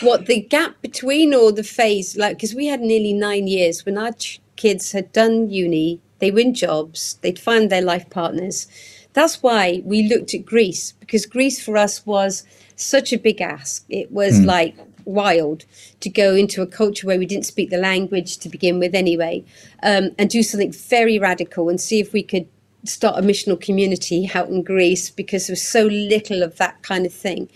[0.00, 3.98] what the gap between or the phase like because we had nearly nine years when
[3.98, 8.68] our ch- kids had done uni they win jobs they'd find their life partners.
[9.12, 12.44] That's why we looked at greece because greece for us was
[12.76, 13.84] such a big ask.
[13.88, 15.64] It was like wild
[15.98, 19.44] to go into a culture where we didn't speak the language to begin with anyway
[19.82, 22.46] um, and do something very radical and see if we could
[22.84, 27.04] start a missional community out in greece because there was so little of that kind
[27.04, 27.48] of thing.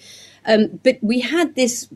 [0.45, 1.89] Um, but we had this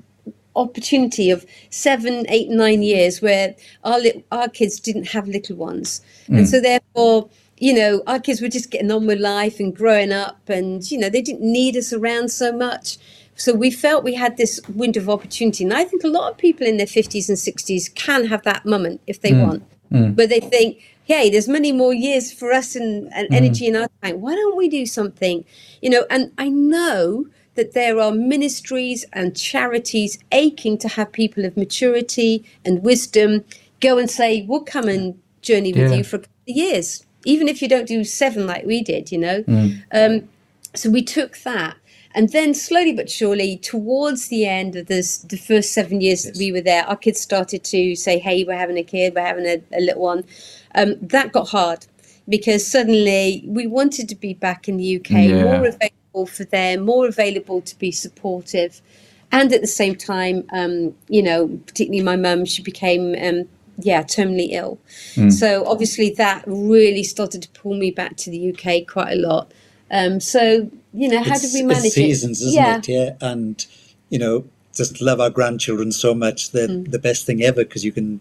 [0.57, 6.01] opportunity of seven, eight, nine years where our li- our kids didn't have little ones,
[6.27, 6.45] and hmm.
[6.45, 7.29] so therefore,
[7.59, 10.99] you know, our kids were just getting on with life and growing up, and you
[10.99, 12.99] know, they didn't need us around so much.
[13.37, 16.39] So we felt we had this window of opportunity, and I think a lot of
[16.39, 19.43] people in their fifties and sixties can have that moment if they hmm.
[19.43, 20.13] want, hmm.
[20.13, 20.83] but they think.
[21.05, 24.21] Hey, there's many more years for us and, and energy in our time.
[24.21, 25.45] Why don't we do something?
[25.83, 27.27] You know, and I know
[27.61, 33.45] that there are ministries and charities aching to have people of maturity and wisdom
[33.81, 35.99] go and say, We'll come and journey with Yeah.
[35.99, 39.13] you for a couple of years, even if you don't do seven like we did,
[39.13, 39.45] you know.
[39.93, 40.29] Um,
[40.75, 41.77] so we took that.
[42.15, 46.37] And then slowly but surely, towards the end of this, the first seven years that
[46.39, 49.45] we were there, our kids started to say, Hey, we're having a kid, we're having
[49.47, 50.25] a, a little one.
[50.75, 51.87] Um, that got hard
[52.27, 55.43] because suddenly we wanted to be back in the UK, Yeah.
[55.45, 55.89] more available
[56.27, 58.81] for them, more available to be supportive.
[59.33, 63.49] And at the same time, um, you know, particularly my mum, she became, um,
[63.79, 64.79] yeah, terminally ill.
[65.31, 69.53] So obviously that really started to pull me back to the UK quite a lot.
[69.93, 72.47] Um, so, you know, how It's- did we it's manage seasons, it?
[72.47, 72.79] isn't yeah.
[72.79, 72.89] it?
[72.89, 73.65] Yeah, and
[74.09, 74.45] you know,
[74.75, 76.51] just love our grandchildren so much.
[76.51, 76.91] They're Mm.
[76.91, 78.21] the best thing ever because you can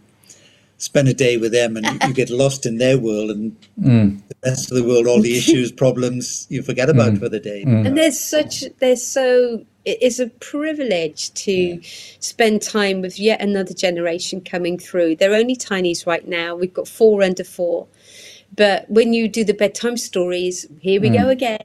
[0.80, 4.28] spend a day with them and you get lost in their world, and mm.
[4.28, 7.20] the rest of the world, all the issues, problems, you forget about mm.
[7.20, 7.64] for the day.
[7.66, 7.86] Mm.
[7.86, 13.74] and there's such there's so it is a privilege to spend time with yet another
[13.74, 15.16] generation coming through.
[15.16, 16.56] They're only tinies right now.
[16.56, 17.88] We've got four under four.
[18.56, 21.64] But when you do the bedtime stories here we go again.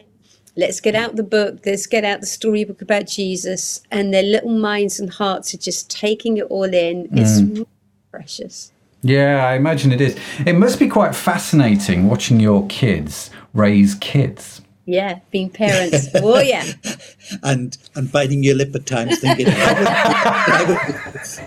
[0.57, 1.61] Let's get out the book.
[1.67, 3.81] Let's get out the storybook about jesus.
[3.91, 7.09] And their little minds and hearts are just taking it all in.
[7.13, 7.67] It's really
[8.13, 8.71] precious
[9.05, 10.17] Yeah, I imagine it is.
[10.47, 14.63] It must be quite fascinating watching your kids raise kids.
[14.87, 16.65] yeah being parents oh yeah
[17.43, 21.41] And and biting your lip at times, thinking, "How would- how would this?"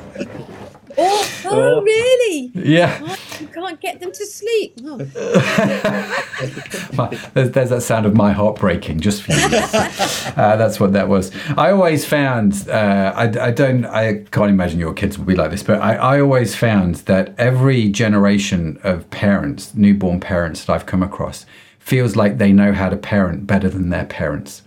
[1.00, 2.52] Oh, oh, really?
[2.56, 3.00] Yeah.
[3.04, 4.80] Oh, you can't get them to sleep.
[4.84, 4.98] Oh.
[7.34, 9.40] there's, there's, that sound of my heart breaking just for you.
[9.46, 11.32] uh, that's what that was.
[11.56, 15.52] I always found, uh, I, I, don't, I can't imagine your kids will be like
[15.52, 20.88] this, but I, I always found that every generation of parents, newborn parents that I've
[20.88, 21.46] come across,
[21.88, 24.62] feels like they know how to parent better than their parents.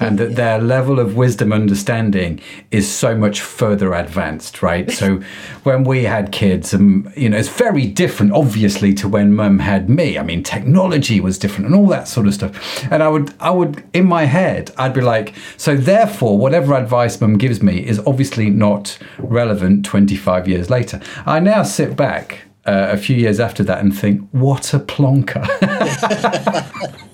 [0.00, 2.40] And that their level of wisdom understanding
[2.72, 4.90] is so much further advanced right?
[4.90, 5.20] So
[5.62, 9.88] when we had kids um, you know it's very different obviously to when mum had
[9.88, 10.18] me.
[10.18, 12.52] I mean technology was different and all that sort of stuff.
[12.90, 17.20] And i would i would in my head i'd be like so therefore whatever advice
[17.20, 21.00] mum gives me is obviously not relevant 25 years later.
[21.24, 25.44] I now sit back uh, a few years after that and think, what a plonker.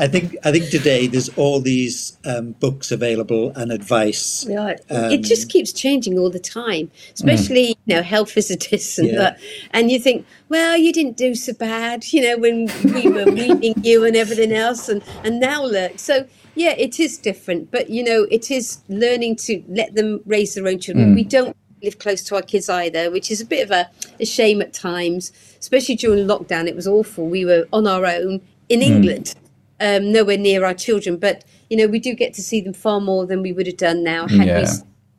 [0.00, 4.46] I think I think today there's all these um, books available and advice.
[4.48, 7.78] Yeah, um, it just keeps changing all the time, especially mm.
[7.86, 9.18] you know health visitors and yeah.
[9.18, 9.40] that.
[9.72, 13.74] And you think, well, you didn't do so bad, you know, when we were meeting
[13.82, 15.98] you and everything else, and and now look.
[15.98, 20.54] So yeah, it is different, but you know, it is learning to let them raise
[20.54, 21.12] their own children.
[21.12, 21.14] Mm.
[21.16, 24.24] We don't live close to our kids either, which is a bit of a, a,
[24.24, 26.66] shame at times, especially during lockdown.
[26.66, 27.26] It was awful.
[27.26, 28.84] We were on our own in mm.
[28.84, 29.34] England,
[29.80, 33.00] um, nowhere near our children, but you know we do get to see them far
[33.00, 34.60] more than we would have done now had yeah.
[34.60, 34.66] we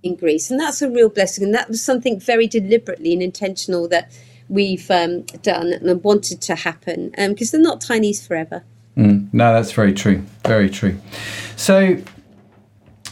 [0.01, 1.43] in Greece, and that's a real blessing.
[1.43, 4.11] And that was something very deliberately and intentional that
[4.47, 8.63] we've um, done and wanted to happen because um, they're not tinies forever.
[8.97, 9.29] Mm.
[9.33, 10.23] No, that's very true.
[10.45, 10.97] Very true.
[11.55, 11.97] So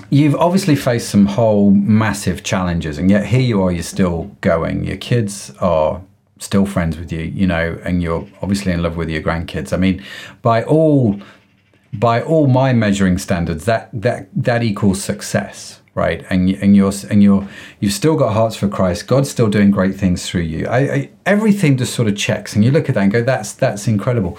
[0.10, 4.84] You've obviously faced some whole massive challenges, and yet here you are, you're still going.
[4.84, 6.02] Your kids are
[6.40, 9.74] still friends with you, you know, and you're obviously in love with your grandkids.
[9.74, 10.04] I mean,
[10.42, 11.20] by all
[11.94, 16.26] by all my measuring standards, that that that equals success, right?
[16.30, 17.48] And and you're and you're
[17.80, 19.08] you've still got hearts for Christ.
[19.08, 20.68] God's still doing great things through you.
[20.68, 23.54] I, I, everything just sort of checks, and you look at that and go, "That's
[23.54, 24.38] that's incredible."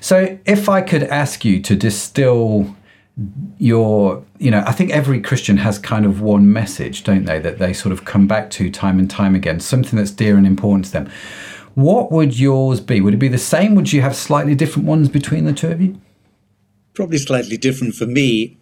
[0.00, 2.76] So, if I could ask you to distill
[3.58, 7.58] your you know i think every christian has kind of one message don't they that
[7.58, 10.86] they sort of come back to time and time again something that's dear and important
[10.86, 11.10] to them.
[11.74, 13.00] What would yours be?
[13.00, 13.74] Would it be the same?
[13.74, 15.98] Would you have slightly different ones between the two of you?
[16.92, 17.94] Probably slightly different.
[17.94, 18.58] For me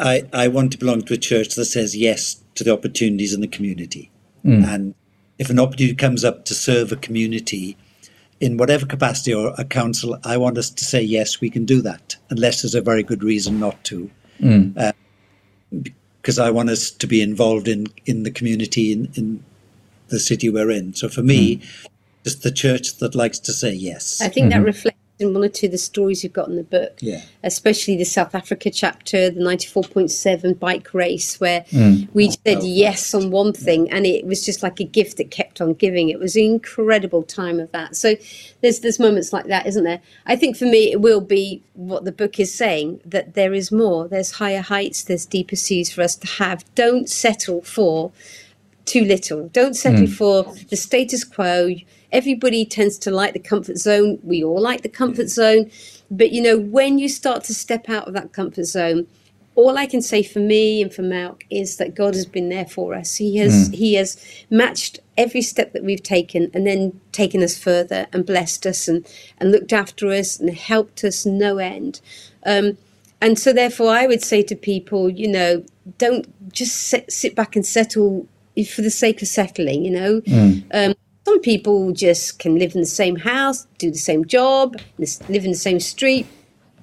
[0.00, 3.40] i i want to belong to a church that says yes to the opportunities in
[3.40, 4.10] the community.
[4.44, 4.64] Mm.
[4.74, 4.94] and
[5.38, 7.76] if an opportunity comes up to serve a community
[8.40, 11.82] in whatever capacity or a council, I want us to say, yes, we can do
[11.82, 14.10] that, unless there's a very good reason not to.
[14.40, 14.76] Mm.
[14.76, 14.92] Uh,
[16.20, 19.44] because I want us to be involved in, in the community, in, in
[20.08, 20.94] the city we're in.
[20.94, 21.86] So for me, mm.
[22.24, 24.20] it's the church that likes to say yes.
[24.20, 24.60] I think mm-hmm.
[24.60, 27.22] that reflects in one or two of the stories you've got in the book, yeah.
[27.42, 32.08] especially the South Africa chapter, the 94.7 bike race, where mm.
[32.14, 35.60] we said yes on one thing and it was just like a gift that kept
[35.60, 36.08] on giving.
[36.08, 37.96] It was an incredible time of that.
[37.96, 38.14] So
[38.60, 40.00] there's, there's moments like that, isn't there?
[40.26, 43.72] I think for me, it will be what the book is saying that there is
[43.72, 46.64] more, there's higher heights, there's deeper seas for us to have.
[46.74, 48.12] Don't settle for
[48.84, 49.48] too little.
[49.48, 50.12] Don't settle mm.
[50.12, 51.74] for the status quo
[52.12, 54.18] everybody tends to like the comfort zone.
[54.22, 55.70] We all like the comfort zone.
[56.10, 59.06] But, you know, when you start to step out of that comfort zone,
[59.58, 62.64] all I can say for me and for Malc is that God has been there
[62.64, 63.16] for us.
[63.16, 63.74] He has mm.
[63.74, 64.16] He has
[64.50, 69.04] matched every step that we've taken and then taken us further and blessed us and,
[69.38, 72.00] and looked after us and helped us no end.
[72.46, 72.78] Um,
[73.20, 75.64] and so therefore I would say to people, you know,
[75.98, 78.28] don't just sit, sit back and settle
[78.72, 80.20] for the sake of settling, you know.
[80.20, 80.64] Mm.
[80.72, 80.94] Um,
[81.28, 85.50] some people just can live in the same house, do the same job, live in
[85.50, 86.26] the same street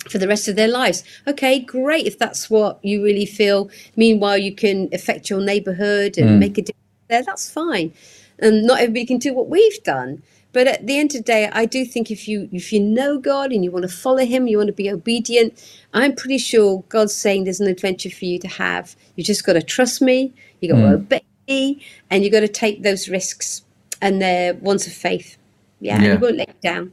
[0.07, 1.03] for the rest of their lives.
[1.27, 3.71] Okay, great if that's what you really feel.
[3.95, 6.37] Meanwhile, you can affect your neighborhood and mm.
[6.37, 7.23] make a difference there.
[7.23, 7.91] That's fine.
[8.37, 10.21] And not everybody can do what we've done.
[10.53, 13.17] But at the end of the day, I do think if you if you know
[13.17, 15.51] God and you want to follow Him, you want to be obedient,
[15.95, 18.95] I'm pretty sure God's saying there's an adventure for you to have.
[19.15, 20.33] You just got to trust me.
[20.61, 20.89] You got mm.
[20.89, 23.64] to obey me, and you got to take those risks
[24.01, 25.37] and they're ones of faith.
[25.79, 26.11] Yeah, yeah.
[26.11, 26.91] and won't let you down.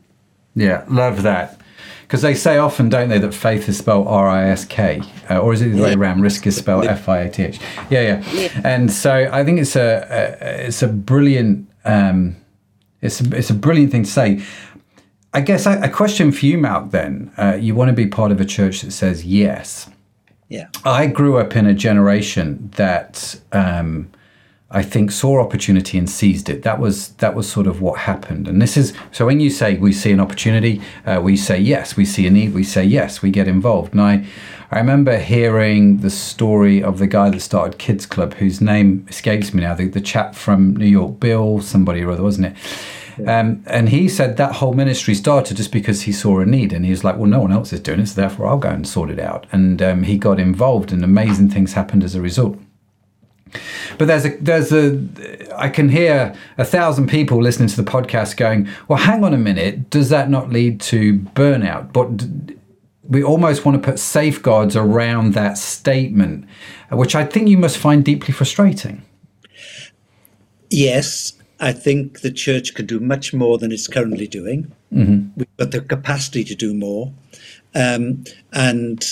[0.54, 1.60] Yeah, love that.
[2.02, 5.00] Because they say often, don't they, that faith is spelled R I S K,
[5.30, 5.84] uh, or is it the yeah.
[5.84, 6.20] way around?
[6.20, 7.60] Risk is spelled F I A T H.
[7.88, 8.60] Yeah, yeah, yeah.
[8.64, 12.36] And so I think it's a, a it's a brilliant um,
[13.00, 14.42] it's a, it's a brilliant thing to say.
[15.32, 16.90] I guess a, a question for you, Malc.
[16.90, 19.88] Then uh, you want to be part of a church that says yes.
[20.50, 20.68] Yeah.
[20.84, 23.40] I grew up in a generation that.
[23.52, 24.10] Um,
[24.74, 26.62] I think saw opportunity and seized it.
[26.62, 28.48] That was that was sort of what happened.
[28.48, 31.96] And this is so when you say we see an opportunity, uh, we say yes.
[31.96, 33.20] We see a need, we say yes.
[33.20, 33.92] We get involved.
[33.92, 34.24] And I,
[34.70, 39.52] I remember hearing the story of the guy that started Kids Club, whose name escapes
[39.52, 39.74] me now.
[39.74, 43.28] The, the chap from New York, Bill, somebody or other, wasn't it?
[43.28, 46.86] Um, and he said that whole ministry started just because he saw a need, and
[46.86, 48.88] he was like, "Well, no one else is doing it, so therefore I'll go and
[48.88, 52.58] sort it out." And um, he got involved, and amazing things happened as a result.
[53.98, 54.98] But there's a there's a
[55.56, 59.38] I can hear a thousand people listening to the podcast going, well, hang on a
[59.38, 61.92] minute, does that not lead to burnout?
[61.92, 62.26] But
[63.08, 66.46] we almost want to put safeguards around that statement,
[66.90, 69.02] which I think you must find deeply frustrating.
[70.70, 74.72] Yes, I think the church could do much more than it's currently doing.
[74.92, 75.28] Mm-hmm.
[75.36, 77.12] We've got the capacity to do more.
[77.74, 79.04] Um, and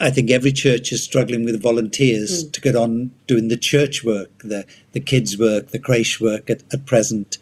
[0.00, 2.52] I think every church is struggling with volunteers mm.
[2.52, 6.62] to get on doing the church work, the, the kids' work, the creche work at,
[6.72, 7.36] at present.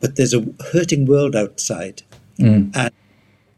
[0.00, 2.02] But there's a hurting world outside.
[2.38, 2.76] Mm.
[2.76, 2.92] And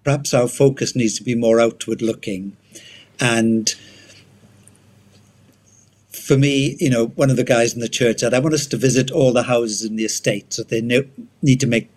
[0.04, 2.56] perhaps our focus needs to be more outward looking.
[3.18, 3.74] And
[6.10, 8.66] for me, you know, one of the guys in the church said, I want us
[8.68, 11.02] to visit all the houses in the estate so they know,
[11.42, 11.90] need to make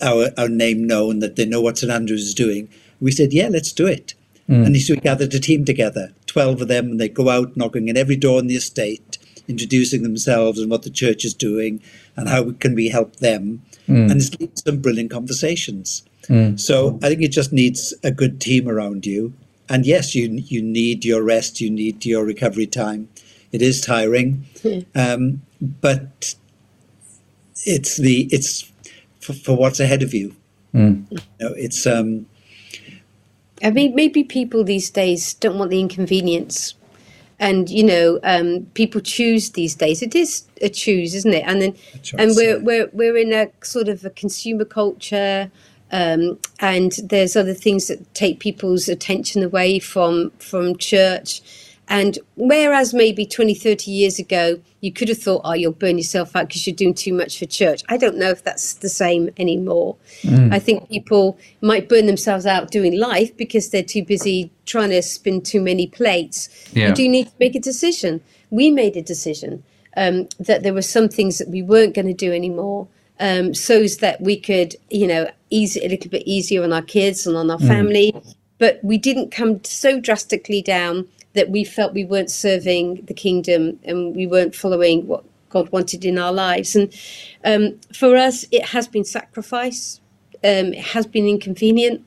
[0.00, 2.68] our, our name known, that they know what St Andrews is doing.
[3.00, 4.14] We said, yeah, let's do it.
[4.50, 4.66] Mm.
[4.66, 7.88] And so we gathered a team together, 12 of them, and they go out knocking
[7.88, 11.80] at every door in the estate, introducing themselves and what the church is doing
[12.16, 13.62] and how can we help them.
[13.88, 14.10] Mm.
[14.10, 16.02] And it's leads some brilliant conversations.
[16.24, 16.58] Mm.
[16.58, 19.32] So I think it just needs a good team around you.
[19.68, 23.08] And yes, you you need your rest, you need your recovery time.
[23.52, 24.46] It is tiring,
[24.96, 26.34] um, but
[27.64, 28.70] it's the it's
[29.20, 30.34] for, for what's ahead of you.
[30.74, 31.06] Mm.
[31.10, 32.26] you know, it's um,
[33.62, 36.74] I mean, maybe people these days don't want the inconvenience.
[37.38, 40.02] And you know, um, people choose these days.
[40.02, 41.44] It is a choose, isn't it?
[41.46, 41.76] And then,
[42.18, 45.50] and we're we're we're in a sort of a consumer culture,
[45.90, 51.40] um, and there's other things that take people's attention away from from church.
[51.90, 56.36] And whereas maybe 20, 30 years ago, you could have thought, oh, you'll burn yourself
[56.36, 57.82] out because you're doing too much for church.
[57.88, 59.96] I don't know if that's the same anymore.
[60.22, 60.54] Mm.
[60.54, 65.02] I think people might burn themselves out doing life because they're too busy trying to
[65.02, 66.48] spin too many plates.
[66.72, 66.88] Yeah.
[66.88, 68.20] You do need to make a decision.
[68.50, 69.64] We made a decision
[69.96, 72.86] um, that there were some things that we weren't going to do anymore.
[73.18, 76.80] Um, so that we could, you know, ease it a little bit easier on our
[76.80, 77.68] kids and on our mm.
[77.68, 78.14] family.
[78.56, 83.78] But we didn't come so drastically down that we felt we weren't serving the kingdom
[83.84, 86.74] and we weren't following what God wanted in our lives.
[86.74, 86.92] And
[87.44, 90.00] um, for us, it has been sacrifice.
[90.42, 92.04] Um, it has been inconvenient.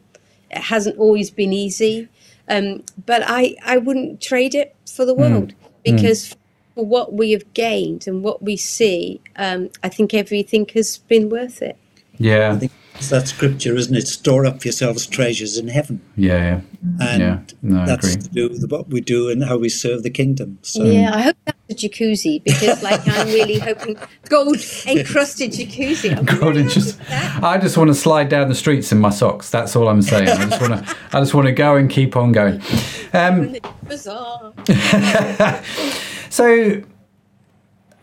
[0.50, 2.10] It hasn't always been easy.
[2.50, 5.20] Um, but I, I wouldn't trade it for the mm.
[5.20, 5.56] world mm.
[5.84, 6.36] because mm.
[6.76, 11.30] for what we have gained and what we see, um, I think everything has been
[11.30, 11.78] worth it.
[12.18, 12.60] Yeah.
[13.04, 14.08] It's that scripture, isn't it?
[14.08, 16.00] Store up yourselves treasures in heaven.
[16.16, 16.62] Yeah, yeah.
[17.06, 17.40] And yeah.
[17.62, 20.58] No, that's to do with what we do and how we serve the kingdom.
[20.62, 23.98] So Yeah, I hope that's a jacuzzi because like I'm really hoping
[24.30, 24.56] gold
[24.88, 26.18] encrusted jacuzzi.
[26.18, 29.50] I'm gold really just I just want to slide down the streets in my socks.
[29.50, 30.30] That's all I'm saying.
[30.30, 32.62] I just want to I just want to go and keep on going.
[33.12, 34.54] Um, Bizarre.
[36.30, 36.82] so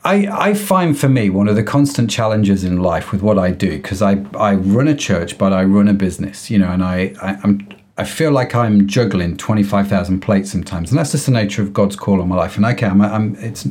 [0.03, 3.51] I, I find for me one of the constant challenges in life with what I
[3.51, 6.83] do because I, I run a church but I run a business you know and
[6.83, 11.13] I, I am I feel like I'm juggling twenty five thousand plates sometimes and that's
[11.13, 13.67] just the nature of God's call on my life and okay I'm, I'm it's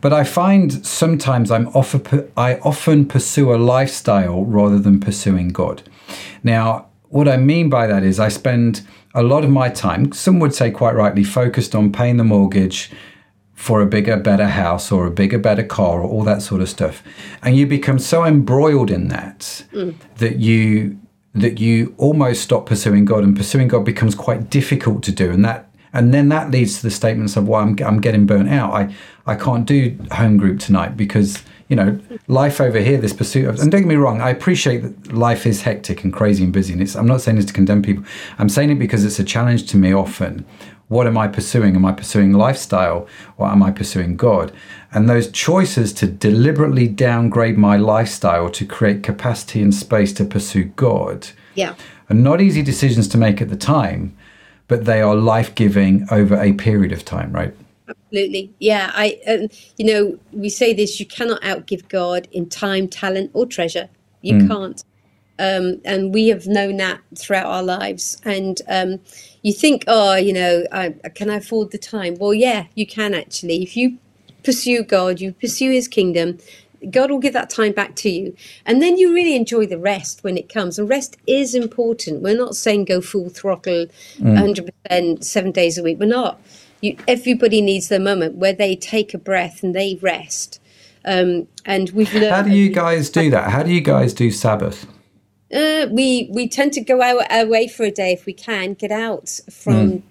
[0.00, 5.82] but I find sometimes I'm offer, I often pursue a lifestyle rather than pursuing God.
[6.44, 10.40] Now what I mean by that is I spend a lot of my time some
[10.40, 12.90] would say quite rightly focused on paying the mortgage
[13.58, 16.68] for a bigger, better house or a bigger, better car or all that sort of
[16.68, 17.02] stuff.
[17.42, 19.96] And you become so embroiled in that mm.
[20.18, 20.96] that you
[21.34, 25.32] that you almost stop pursuing God and pursuing God becomes quite difficult to do.
[25.32, 28.48] And that and then that leads to the statements of well I'm, I'm getting burnt
[28.48, 28.94] out I,
[29.26, 31.98] I can't do home group tonight because you know
[32.28, 35.46] life over here this pursuit of and don't get me wrong I appreciate that life
[35.46, 38.04] is hectic and crazy and busy and it's, I'm not saying this to condemn people
[38.38, 40.44] I'm saying it because it's a challenge to me often
[40.88, 41.76] what am I pursuing?
[41.76, 44.52] Am I pursuing lifestyle or am I pursuing God?
[44.92, 50.64] And those choices to deliberately downgrade my lifestyle to create capacity and space to pursue
[50.64, 51.74] God yeah.
[52.08, 54.16] are not easy decisions to make at the time,
[54.66, 57.54] but they are life giving over a period of time, right?
[57.88, 58.54] Absolutely.
[58.58, 58.90] Yeah.
[58.94, 63.44] I, um, you know, we say this you cannot outgive God in time, talent, or
[63.46, 63.88] treasure.
[64.22, 64.48] You mm.
[64.48, 64.84] can't.
[65.38, 68.20] Um, and we have known that throughout our lives.
[68.24, 69.00] And um,
[69.48, 72.16] you think, oh, you know, I, can I afford the time?
[72.18, 73.62] Well, yeah, you can actually.
[73.62, 73.98] If you
[74.44, 76.38] pursue God, you pursue His kingdom,
[76.90, 78.36] God will give that time back to you.
[78.64, 80.78] And then you really enjoy the rest when it comes.
[80.78, 82.22] And rest is important.
[82.22, 83.86] We're not saying go full throttle,
[84.20, 84.70] Mm.
[84.88, 85.98] 100% seven days a week.
[85.98, 86.40] We're not.
[86.80, 90.60] You, everybody needs their moment where they take a breath and they rest.
[91.04, 92.30] Um, and we've learned.
[92.30, 93.50] How do you guys do that?
[93.50, 94.86] How do you guys do Sabbath?
[95.54, 98.90] Uh, we we tend to go out away for a day if we can, get
[98.90, 100.02] out from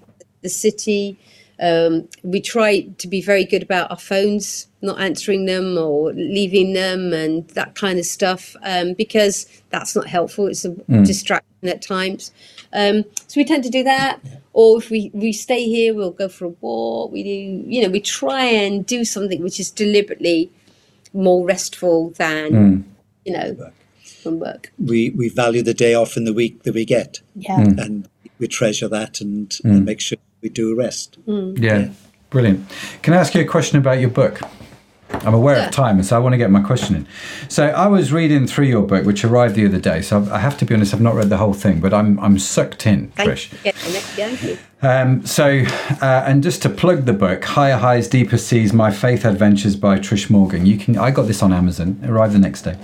[0.41, 1.17] the city.
[1.59, 6.73] Um, we try to be very good about our phones, not answering them or leaving
[6.73, 10.47] them and that kind of stuff, um, because that's not helpful.
[10.47, 12.31] It's a distraction at times.
[12.73, 14.19] Um, so we tend to do that.
[14.53, 17.11] Or if we, we stay here, we'll go for a walk.
[17.11, 17.29] We do,
[17.71, 20.51] you know, we try and do something which is deliberately
[21.13, 22.53] more restful than,
[23.25, 23.71] you know,
[24.27, 24.71] from work.
[24.77, 27.59] We we value the day off in the week that we get, Yeah.
[27.59, 28.07] and
[28.39, 31.17] we treasure that and, and make sure we do rest.
[31.25, 31.89] Yeah,
[32.29, 32.59] brilliant.
[33.01, 34.41] Can I ask you a question about your book?
[35.25, 35.67] I'm aware Yeah.
[35.67, 37.07] of time, so I want to get my question in.
[37.47, 40.01] So I was reading through your book, which arrived the other day.
[40.01, 42.37] So I have to be honest, I've not read the whole thing, but I'm I'm
[42.37, 43.51] sucked in, Thank Trish.
[43.53, 43.57] you.
[43.63, 44.57] Yeah, thank you.
[44.81, 45.45] Um, so,
[46.01, 49.97] uh, and just to plug the book, Higher Heights, Deeper Seas: My Faith Adventures by
[49.97, 50.65] Trish Morgan.
[50.65, 50.97] You can.
[50.97, 51.99] I got this on Amazon.
[52.03, 52.75] It arrived the next day.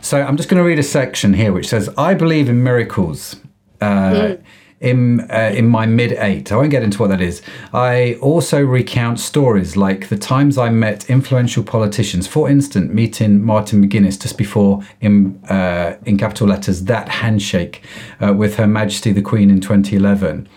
[0.00, 3.36] So I'm just going to read a section here which says, "I believe in miracles."
[3.80, 4.36] Uh,
[4.84, 7.40] in uh, in my mid eight, I won't get into what that is.
[7.72, 12.26] I also recount stories like the times I met influential politicians.
[12.26, 17.82] For instance, meeting Martin McGuinness just before in uh, in capital letters that handshake
[18.20, 20.48] uh, with Her Majesty the Queen in 2011.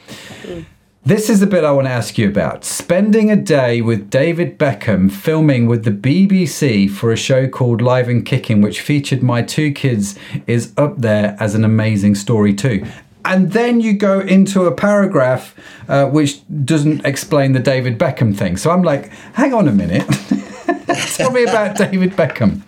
[1.08, 2.66] This is the bit I want to ask you about.
[2.66, 8.10] Spending a day with David Beckham filming with the BBC for a show called Live
[8.10, 12.86] and Kicking, which featured my two kids, is up there as an amazing story, too.
[13.24, 15.56] And then you go into a paragraph
[15.88, 18.58] uh, which doesn't explain the David Beckham thing.
[18.58, 20.06] So I'm like, hang on a minute.
[21.16, 22.64] Tell me about David Beckham.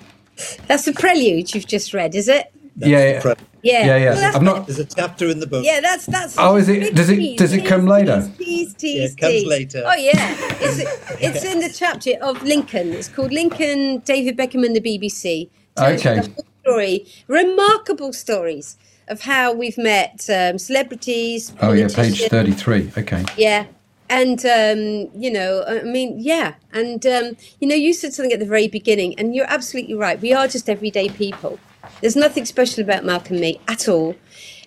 [0.68, 2.54] That's the prelude you've just read, is it?
[2.80, 3.22] That's Yeah, yeah.
[3.22, 3.86] pre- Yeah.
[3.86, 4.14] Yeah, yeah.
[4.16, 4.68] Well, I've not.
[4.68, 5.66] There's a chapter in the book.
[5.66, 6.36] Yeah, that's that's.
[6.38, 8.22] Oh, is it- does it- does it come later?
[8.38, 9.84] Tease, tease, tease, Yeah, it comes later.
[9.86, 10.80] Oh yeah, it's
[11.22, 12.94] it's in the chapter of Lincoln.
[12.94, 15.50] It's called Lincoln, David Beckham, and the BBC.
[15.76, 16.16] Tells Okay.
[16.22, 18.78] the whole story, remarkable stories
[19.10, 21.52] of how we've met um, celebrities.
[21.62, 22.92] Oh, yeah, page 33.
[22.98, 23.26] Okay.
[23.38, 23.66] yeah.
[24.12, 26.54] And, um, you know, I mean, yeah.
[26.74, 30.20] And, um, you know, you said something at the very beginning, and you're absolutely right.
[30.20, 31.60] We are just everyday people.
[32.02, 34.16] There's nothing special about Malcolm and me at all.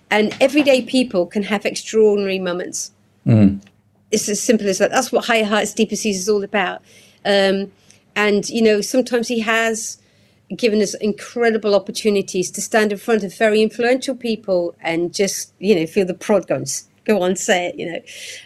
[0.09, 2.91] And everyday people can have extraordinary moments.
[4.11, 4.91] It's as simple as that.
[4.91, 6.81] That's what Higher Heights, Deeper Seas is all about.
[7.25, 7.71] Um,
[8.15, 9.97] and, you know, sometimes he has
[10.55, 15.73] given us incredible opportunities to stand in front of very influential people and just, you
[15.73, 16.67] know, feel the prod going,
[17.05, 17.99] go on, say it, you know.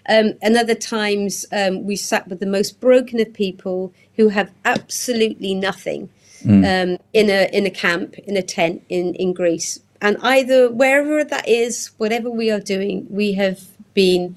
[0.07, 4.51] Um, and other times um, we sat with the most broken of people who have
[4.63, 6.09] absolutely nothing
[6.45, 9.79] um, in a in a camp, in a tent in, in Greece.
[10.01, 13.63] And either wherever that is, whatever we are doing, we have
[13.93, 14.35] been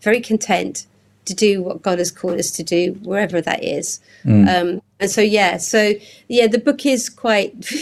[0.00, 0.86] very content
[1.26, 4.00] to do what God has called us to do, wherever that is.
[4.48, 5.92] Um, and so, yeah, so
[6.28, 7.54] yeah, the book is quite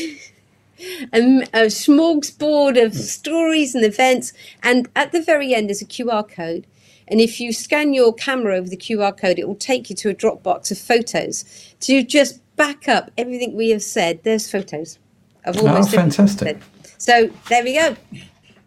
[1.13, 1.21] a,
[1.53, 4.33] a smorgasbord of stories and events.
[4.63, 6.67] And at the very end, there's a QR code.
[7.07, 10.11] And if you scan your camera over the QR code, it will take you to
[10.11, 11.45] a Dropbox of photos
[11.81, 14.21] to just back up everything we have said.
[14.23, 14.99] There's photos
[15.45, 16.59] of almost everything we've fantastic.
[16.99, 17.97] So there we go.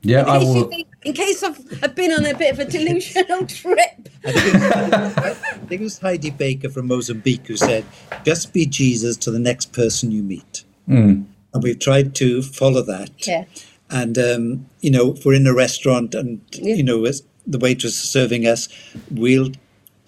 [0.04, 0.70] Yeah, In I case, you will.
[0.70, 4.10] think, in case I've, I've been on a bit of a delusional trip.
[4.26, 7.84] I think, it was, I think it was Heidi Baker from Mozambique who said,
[8.24, 11.24] "Just be Jesus to the next person you meet." Hmm.
[11.54, 13.26] And we've tried to follow that.
[13.28, 13.46] Yeah.
[13.90, 16.76] And um, you know, if we're in a restaurant and Yeah.
[16.76, 18.70] you know as the waitress is serving us,
[19.10, 19.52] we'll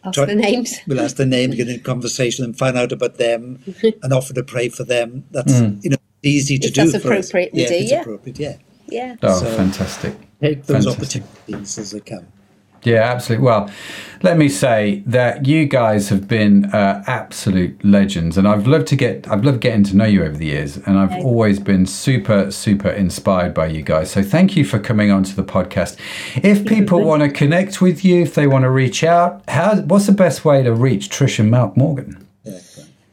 [0.10, 0.80] Ask Try- the names.
[0.88, 3.60] we'll ask their name, get in conversation, and find out about them,
[4.03, 5.24] and offer to pray for them.
[5.32, 5.80] That's Hmm.
[5.82, 6.82] you know easy to If do.
[6.91, 7.28] that's for us.
[7.30, 8.01] appropriate, we yeah, do, if it's yeah.
[8.01, 8.39] appropriate.
[8.39, 8.55] Yeah,
[8.89, 9.16] Yeah.
[9.24, 10.14] Oh, So- fantastic.
[10.41, 11.24] take those Fantastic.
[11.24, 12.28] opportunities as they come.
[12.84, 13.46] Yeah, absolutely.
[13.46, 13.70] Well,
[14.22, 18.96] let me say that you guys have been uh, absolute legends, and I've loved to
[18.96, 21.22] get I've loved getting to know you over the years, and I've Okay.
[21.24, 24.12] always been super super inspired by you guys.
[24.12, 25.98] So thank you for coming onto the podcast.
[26.44, 30.06] If people want to connect with you, if they want to reach out, how what's
[30.06, 32.26] the best way to reach Trish and Mark Morgan?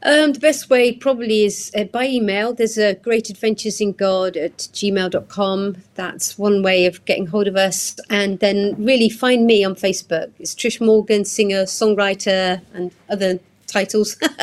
[0.03, 2.53] Um, the best way probably is uh, by email.
[2.53, 5.77] There's a Great Adventures in God at gmail.com.
[5.95, 7.95] That's one way of getting hold of us.
[8.09, 10.31] And then really find me on Facebook.
[10.39, 14.17] It's Trish Morgan, singer, songwriter, and other titles.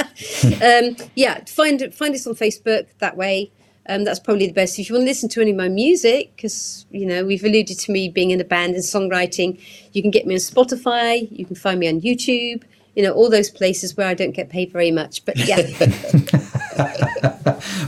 [0.63, 3.51] um, yeah, find find us on Facebook that way.
[3.87, 4.79] Um, that's probably the best.
[4.79, 7.79] If you want to listen to any of my music, because you know we've alluded
[7.79, 9.61] to me being in a band and songwriting,
[9.93, 11.29] you can get me on Spotify.
[11.31, 12.65] You can find me on YouTube.
[12.95, 15.25] You know, all those places where I don't get paid very much.
[15.25, 15.57] But yeah.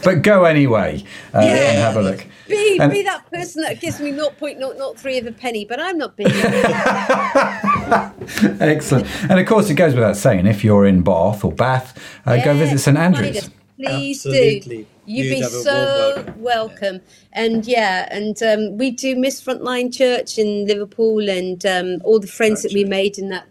[0.04, 1.04] but go anyway
[1.34, 1.70] uh, yeah.
[1.70, 2.26] and have a look.
[2.48, 6.16] Be, and, be that person that gives me 0.003 of a penny, but I'm not
[6.16, 6.30] being.
[8.60, 9.06] Excellent.
[9.30, 12.44] And of course, it goes without saying, if you're in Bath or Bath, uh, yeah,
[12.44, 13.50] go visit St Andrews.
[13.76, 14.78] Please Absolutely.
[14.78, 14.86] do.
[15.08, 16.42] You'd, You'd be so welcome.
[16.42, 17.00] welcome.
[17.32, 22.26] And yeah, and um, we do Miss Frontline Church in Liverpool and um, all the
[22.26, 23.46] friends that we made in that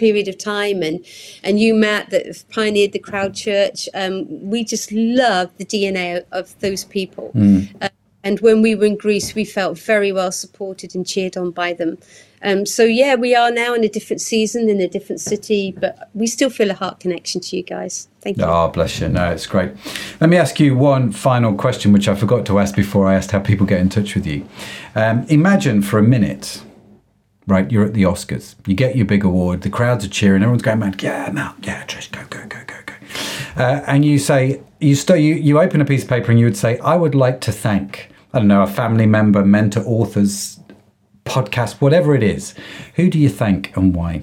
[0.00, 1.04] period of time and
[1.44, 4.14] and you matt that have pioneered the crowd church um,
[4.50, 7.30] we just love the dna of those people.
[7.34, 7.68] Mm.
[7.82, 7.90] uh,
[8.22, 11.72] and when we were in greece we felt very well supported and cheered on by
[11.72, 11.98] them.
[12.42, 16.08] Um, so yeah we are now in a different season in a different city but
[16.14, 18.08] we still feel a heart connection to you guys.
[18.22, 18.44] Thank you.
[18.44, 19.08] Oh bless you.
[19.08, 19.72] No it's great.
[20.20, 23.32] Let me ask you one final question which i forgot to ask before i asked
[23.32, 24.46] how people get in touch with you.
[24.94, 26.62] Um, imagine for a minute
[27.50, 27.70] right?
[27.70, 28.54] You're at the Oscars.
[28.66, 29.62] You get your big award.
[29.62, 30.42] The crowds are cheering.
[30.42, 31.02] Everyone's going mad.
[31.02, 31.54] Yeah, Mal.
[31.62, 32.10] Yeah, Trish.
[32.10, 32.94] Go, go, go, go, go.
[33.56, 36.46] Uh, and you say you st- you you open a piece of paper and you
[36.46, 40.60] would say, I would like to thank I don't know a family member, mentor, authors,
[41.24, 42.54] podcast, whatever it is.
[42.94, 44.22] Who do you thank and why?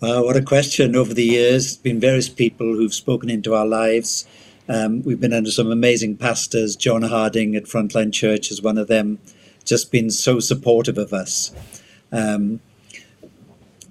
[0.00, 0.96] Well, what a question!
[0.96, 4.26] Over the years, it's been various people who've spoken into our lives.
[4.68, 6.76] Um, we've been under some amazing pastors.
[6.76, 9.18] John Harding at Frontline Church is one of them
[9.64, 11.52] just been so supportive of us.
[12.12, 12.60] Um,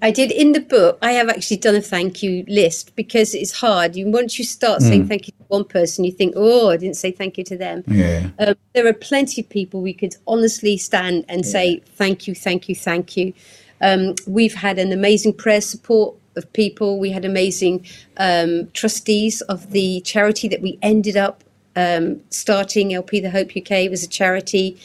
[0.04, 0.98] I did in the book.
[1.00, 3.96] I have actually done a thank you list because it's hard.
[3.96, 4.88] You once you start mm.
[4.88, 7.56] saying thank you to one person, you think, "Oh, I didn't say thank you to
[7.56, 8.28] them." Yeah.
[8.38, 11.50] Um, there are plenty of people we could honestly stand and yeah.
[11.50, 13.32] say thank you, thank you, thank you.
[13.80, 16.98] Um, we've had an amazing prayer support of people.
[16.98, 17.86] We had amazing
[18.18, 21.44] um, trustees of the charity that we ended up
[21.76, 22.92] um, starting.
[22.92, 24.76] LP the Hope UK was a charity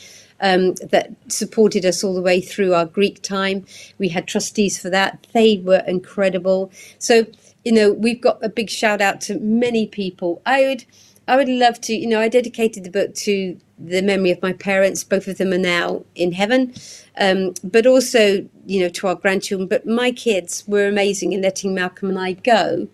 [0.42, 3.66] um, that supported us all the way through our Greek time.
[3.98, 5.28] We had trustees for that.
[5.34, 6.72] They were incredible.
[6.98, 7.26] So,
[7.66, 10.42] you know, we've got a big shout out to many people.
[10.46, 10.86] I would,
[11.28, 14.54] I would love to, you know, I dedicated the book to the memory of my
[14.54, 15.04] parents.
[15.04, 16.74] Both of them are now in heaven,
[17.20, 19.68] um, but also, you know, to our grandchildren.
[19.68, 22.88] But my kids were amazing in letting Malcolm and I go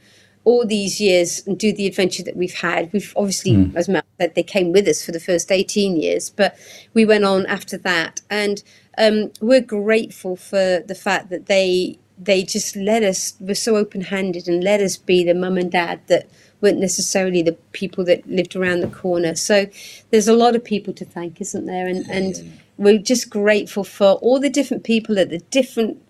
[0.46, 2.93] all these years and do the adventure that we've had.
[2.93, 3.76] We've obviously, mm.
[3.76, 6.56] as Matt said, they came with us for the first 18 years, but
[6.93, 8.22] we went on after that.
[8.30, 8.64] And
[8.98, 14.00] um, we're grateful for the fact that they they just let us, were so open
[14.00, 16.30] handed and let us be the mum and dad that
[16.62, 19.36] weren't necessarily the people that lived around the corner.
[19.36, 19.66] So
[20.12, 21.88] there's a lot of people to thank, isn't there?
[21.88, 26.02] And, and we're just grateful for all the different people at the different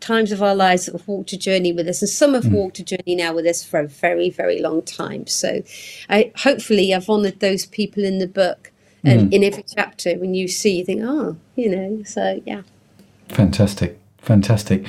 [0.00, 2.52] times of our lives that have walked a journey with us, and some have mm.
[2.52, 5.26] walked a journey now with us for a very, very long time.
[5.26, 5.62] So,
[6.08, 8.72] I hopefully I've honoured those people in the book,
[9.04, 9.34] and mm.
[9.34, 12.02] in every chapter, when you see, you think, oh, you know.
[12.04, 12.62] So, yeah.
[13.28, 13.98] Fantastic.
[14.18, 14.84] Fantastic.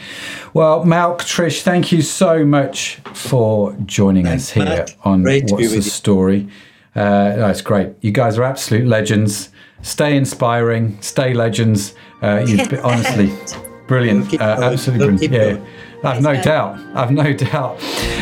[0.53, 4.95] Well, Malc, Trish, thank you so much for joining Thanks, us here Matt.
[5.03, 6.49] on great What's the Story.
[6.95, 7.93] Uh, that's great.
[8.01, 9.49] You guys are absolute legends.
[9.81, 11.93] Stay inspiring, stay legends.
[12.21, 13.31] Uh, you honestly
[13.89, 14.39] Brilliant.
[14.39, 15.63] Uh, absolutely brilliant.
[15.63, 15.69] Yeah.
[16.03, 16.79] I've no doubt.
[16.95, 17.81] I've no doubt.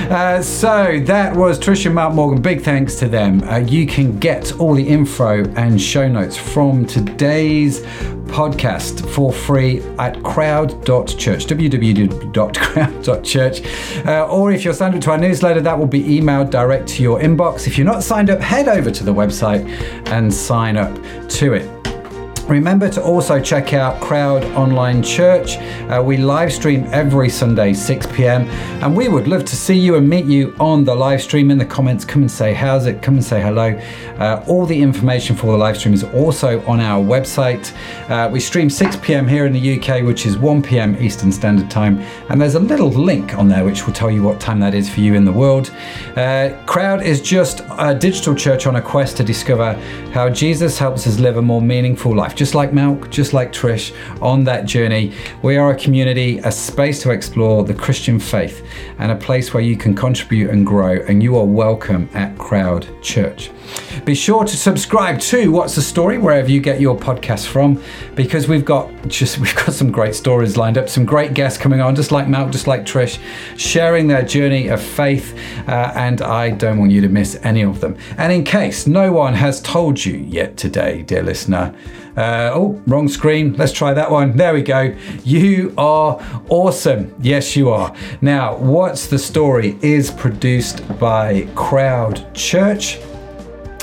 [0.10, 2.42] Uh, so that was Tricia Mount Morgan.
[2.42, 3.44] Big thanks to them.
[3.44, 7.82] Uh, you can get all the info and show notes from today's
[8.28, 13.62] podcast for free at crowd.church, www.crowd.church.
[14.06, 17.04] Uh, or if you're signed up to our newsletter, that will be emailed direct to
[17.04, 17.68] your inbox.
[17.68, 19.68] If you're not signed up, head over to the website
[20.08, 20.96] and sign up
[21.32, 21.77] to it.
[22.48, 25.58] Remember to also check out Crowd Online Church.
[25.58, 28.48] Uh, we live stream every Sunday, 6 p.m.
[28.82, 31.52] And we would love to see you and meet you on the live stream.
[31.52, 33.78] In the comments, come and say how's it, come and say hello.
[34.18, 37.74] Uh, all the information for the live stream is also on our website.
[38.10, 39.28] Uh, we stream 6 p.m.
[39.28, 40.96] here in the UK, which is 1 p.m.
[41.04, 42.00] Eastern Standard Time.
[42.30, 44.90] And there's a little link on there which will tell you what time that is
[44.90, 45.70] for you in the world.
[46.16, 49.74] Uh, Crowd is just a digital church on a quest to discover
[50.14, 53.92] how Jesus helps us live a more meaningful life just like Malc, just like Trish,
[54.22, 55.12] on that journey.
[55.42, 58.64] We are a community, a space to explore the Christian faith,
[59.00, 62.88] and a place where you can contribute and grow, and you are welcome at Crowd
[63.02, 63.50] Church.
[64.06, 67.82] Be sure to subscribe to What's the Story wherever you get your podcast from,
[68.16, 71.82] because we've got just we've got some great stories lined up, some great guests coming
[71.82, 73.20] on, just like Malc, just like Trish,
[73.58, 75.38] sharing their journey of faith,
[75.68, 77.98] uh, and I don't want you to miss any of them.
[78.18, 81.76] And in case no one has told you yet today, dear listener,
[82.18, 83.54] uh, oh, wrong screen.
[83.54, 84.36] Let's try that one.
[84.36, 84.96] There we go.
[85.24, 87.14] You are awesome.
[87.22, 87.96] Yes, you are.
[88.22, 92.98] Now, What's the Story is produced by Crowd Church.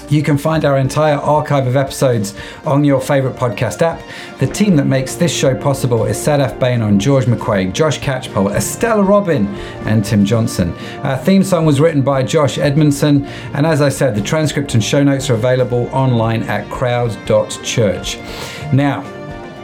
[0.08, 2.34] You can find our entire archive of episodes
[2.64, 4.02] on your favourite podcast app.
[4.38, 9.02] The team that makes this show possible is Sadaf Bainon, George McQuaig, Josh Catchpole, Estella
[9.02, 9.46] Robin,
[9.86, 10.72] and Tim Johnson.
[11.02, 13.24] Our theme song was written by Josh Edmondson,
[13.54, 18.18] and as I said, the transcript and show notes are available online at crowd.church.
[18.72, 19.02] Now,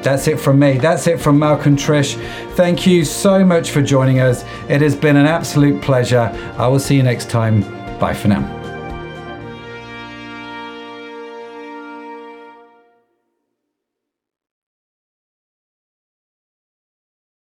[0.03, 0.79] that's it from me.
[0.79, 2.15] That's it from Malcolm Trish.
[2.55, 4.45] Thank you so much for joining us.
[4.69, 6.31] It has been an absolute pleasure.
[6.57, 7.61] I will see you next time.
[7.99, 8.60] Bye for now.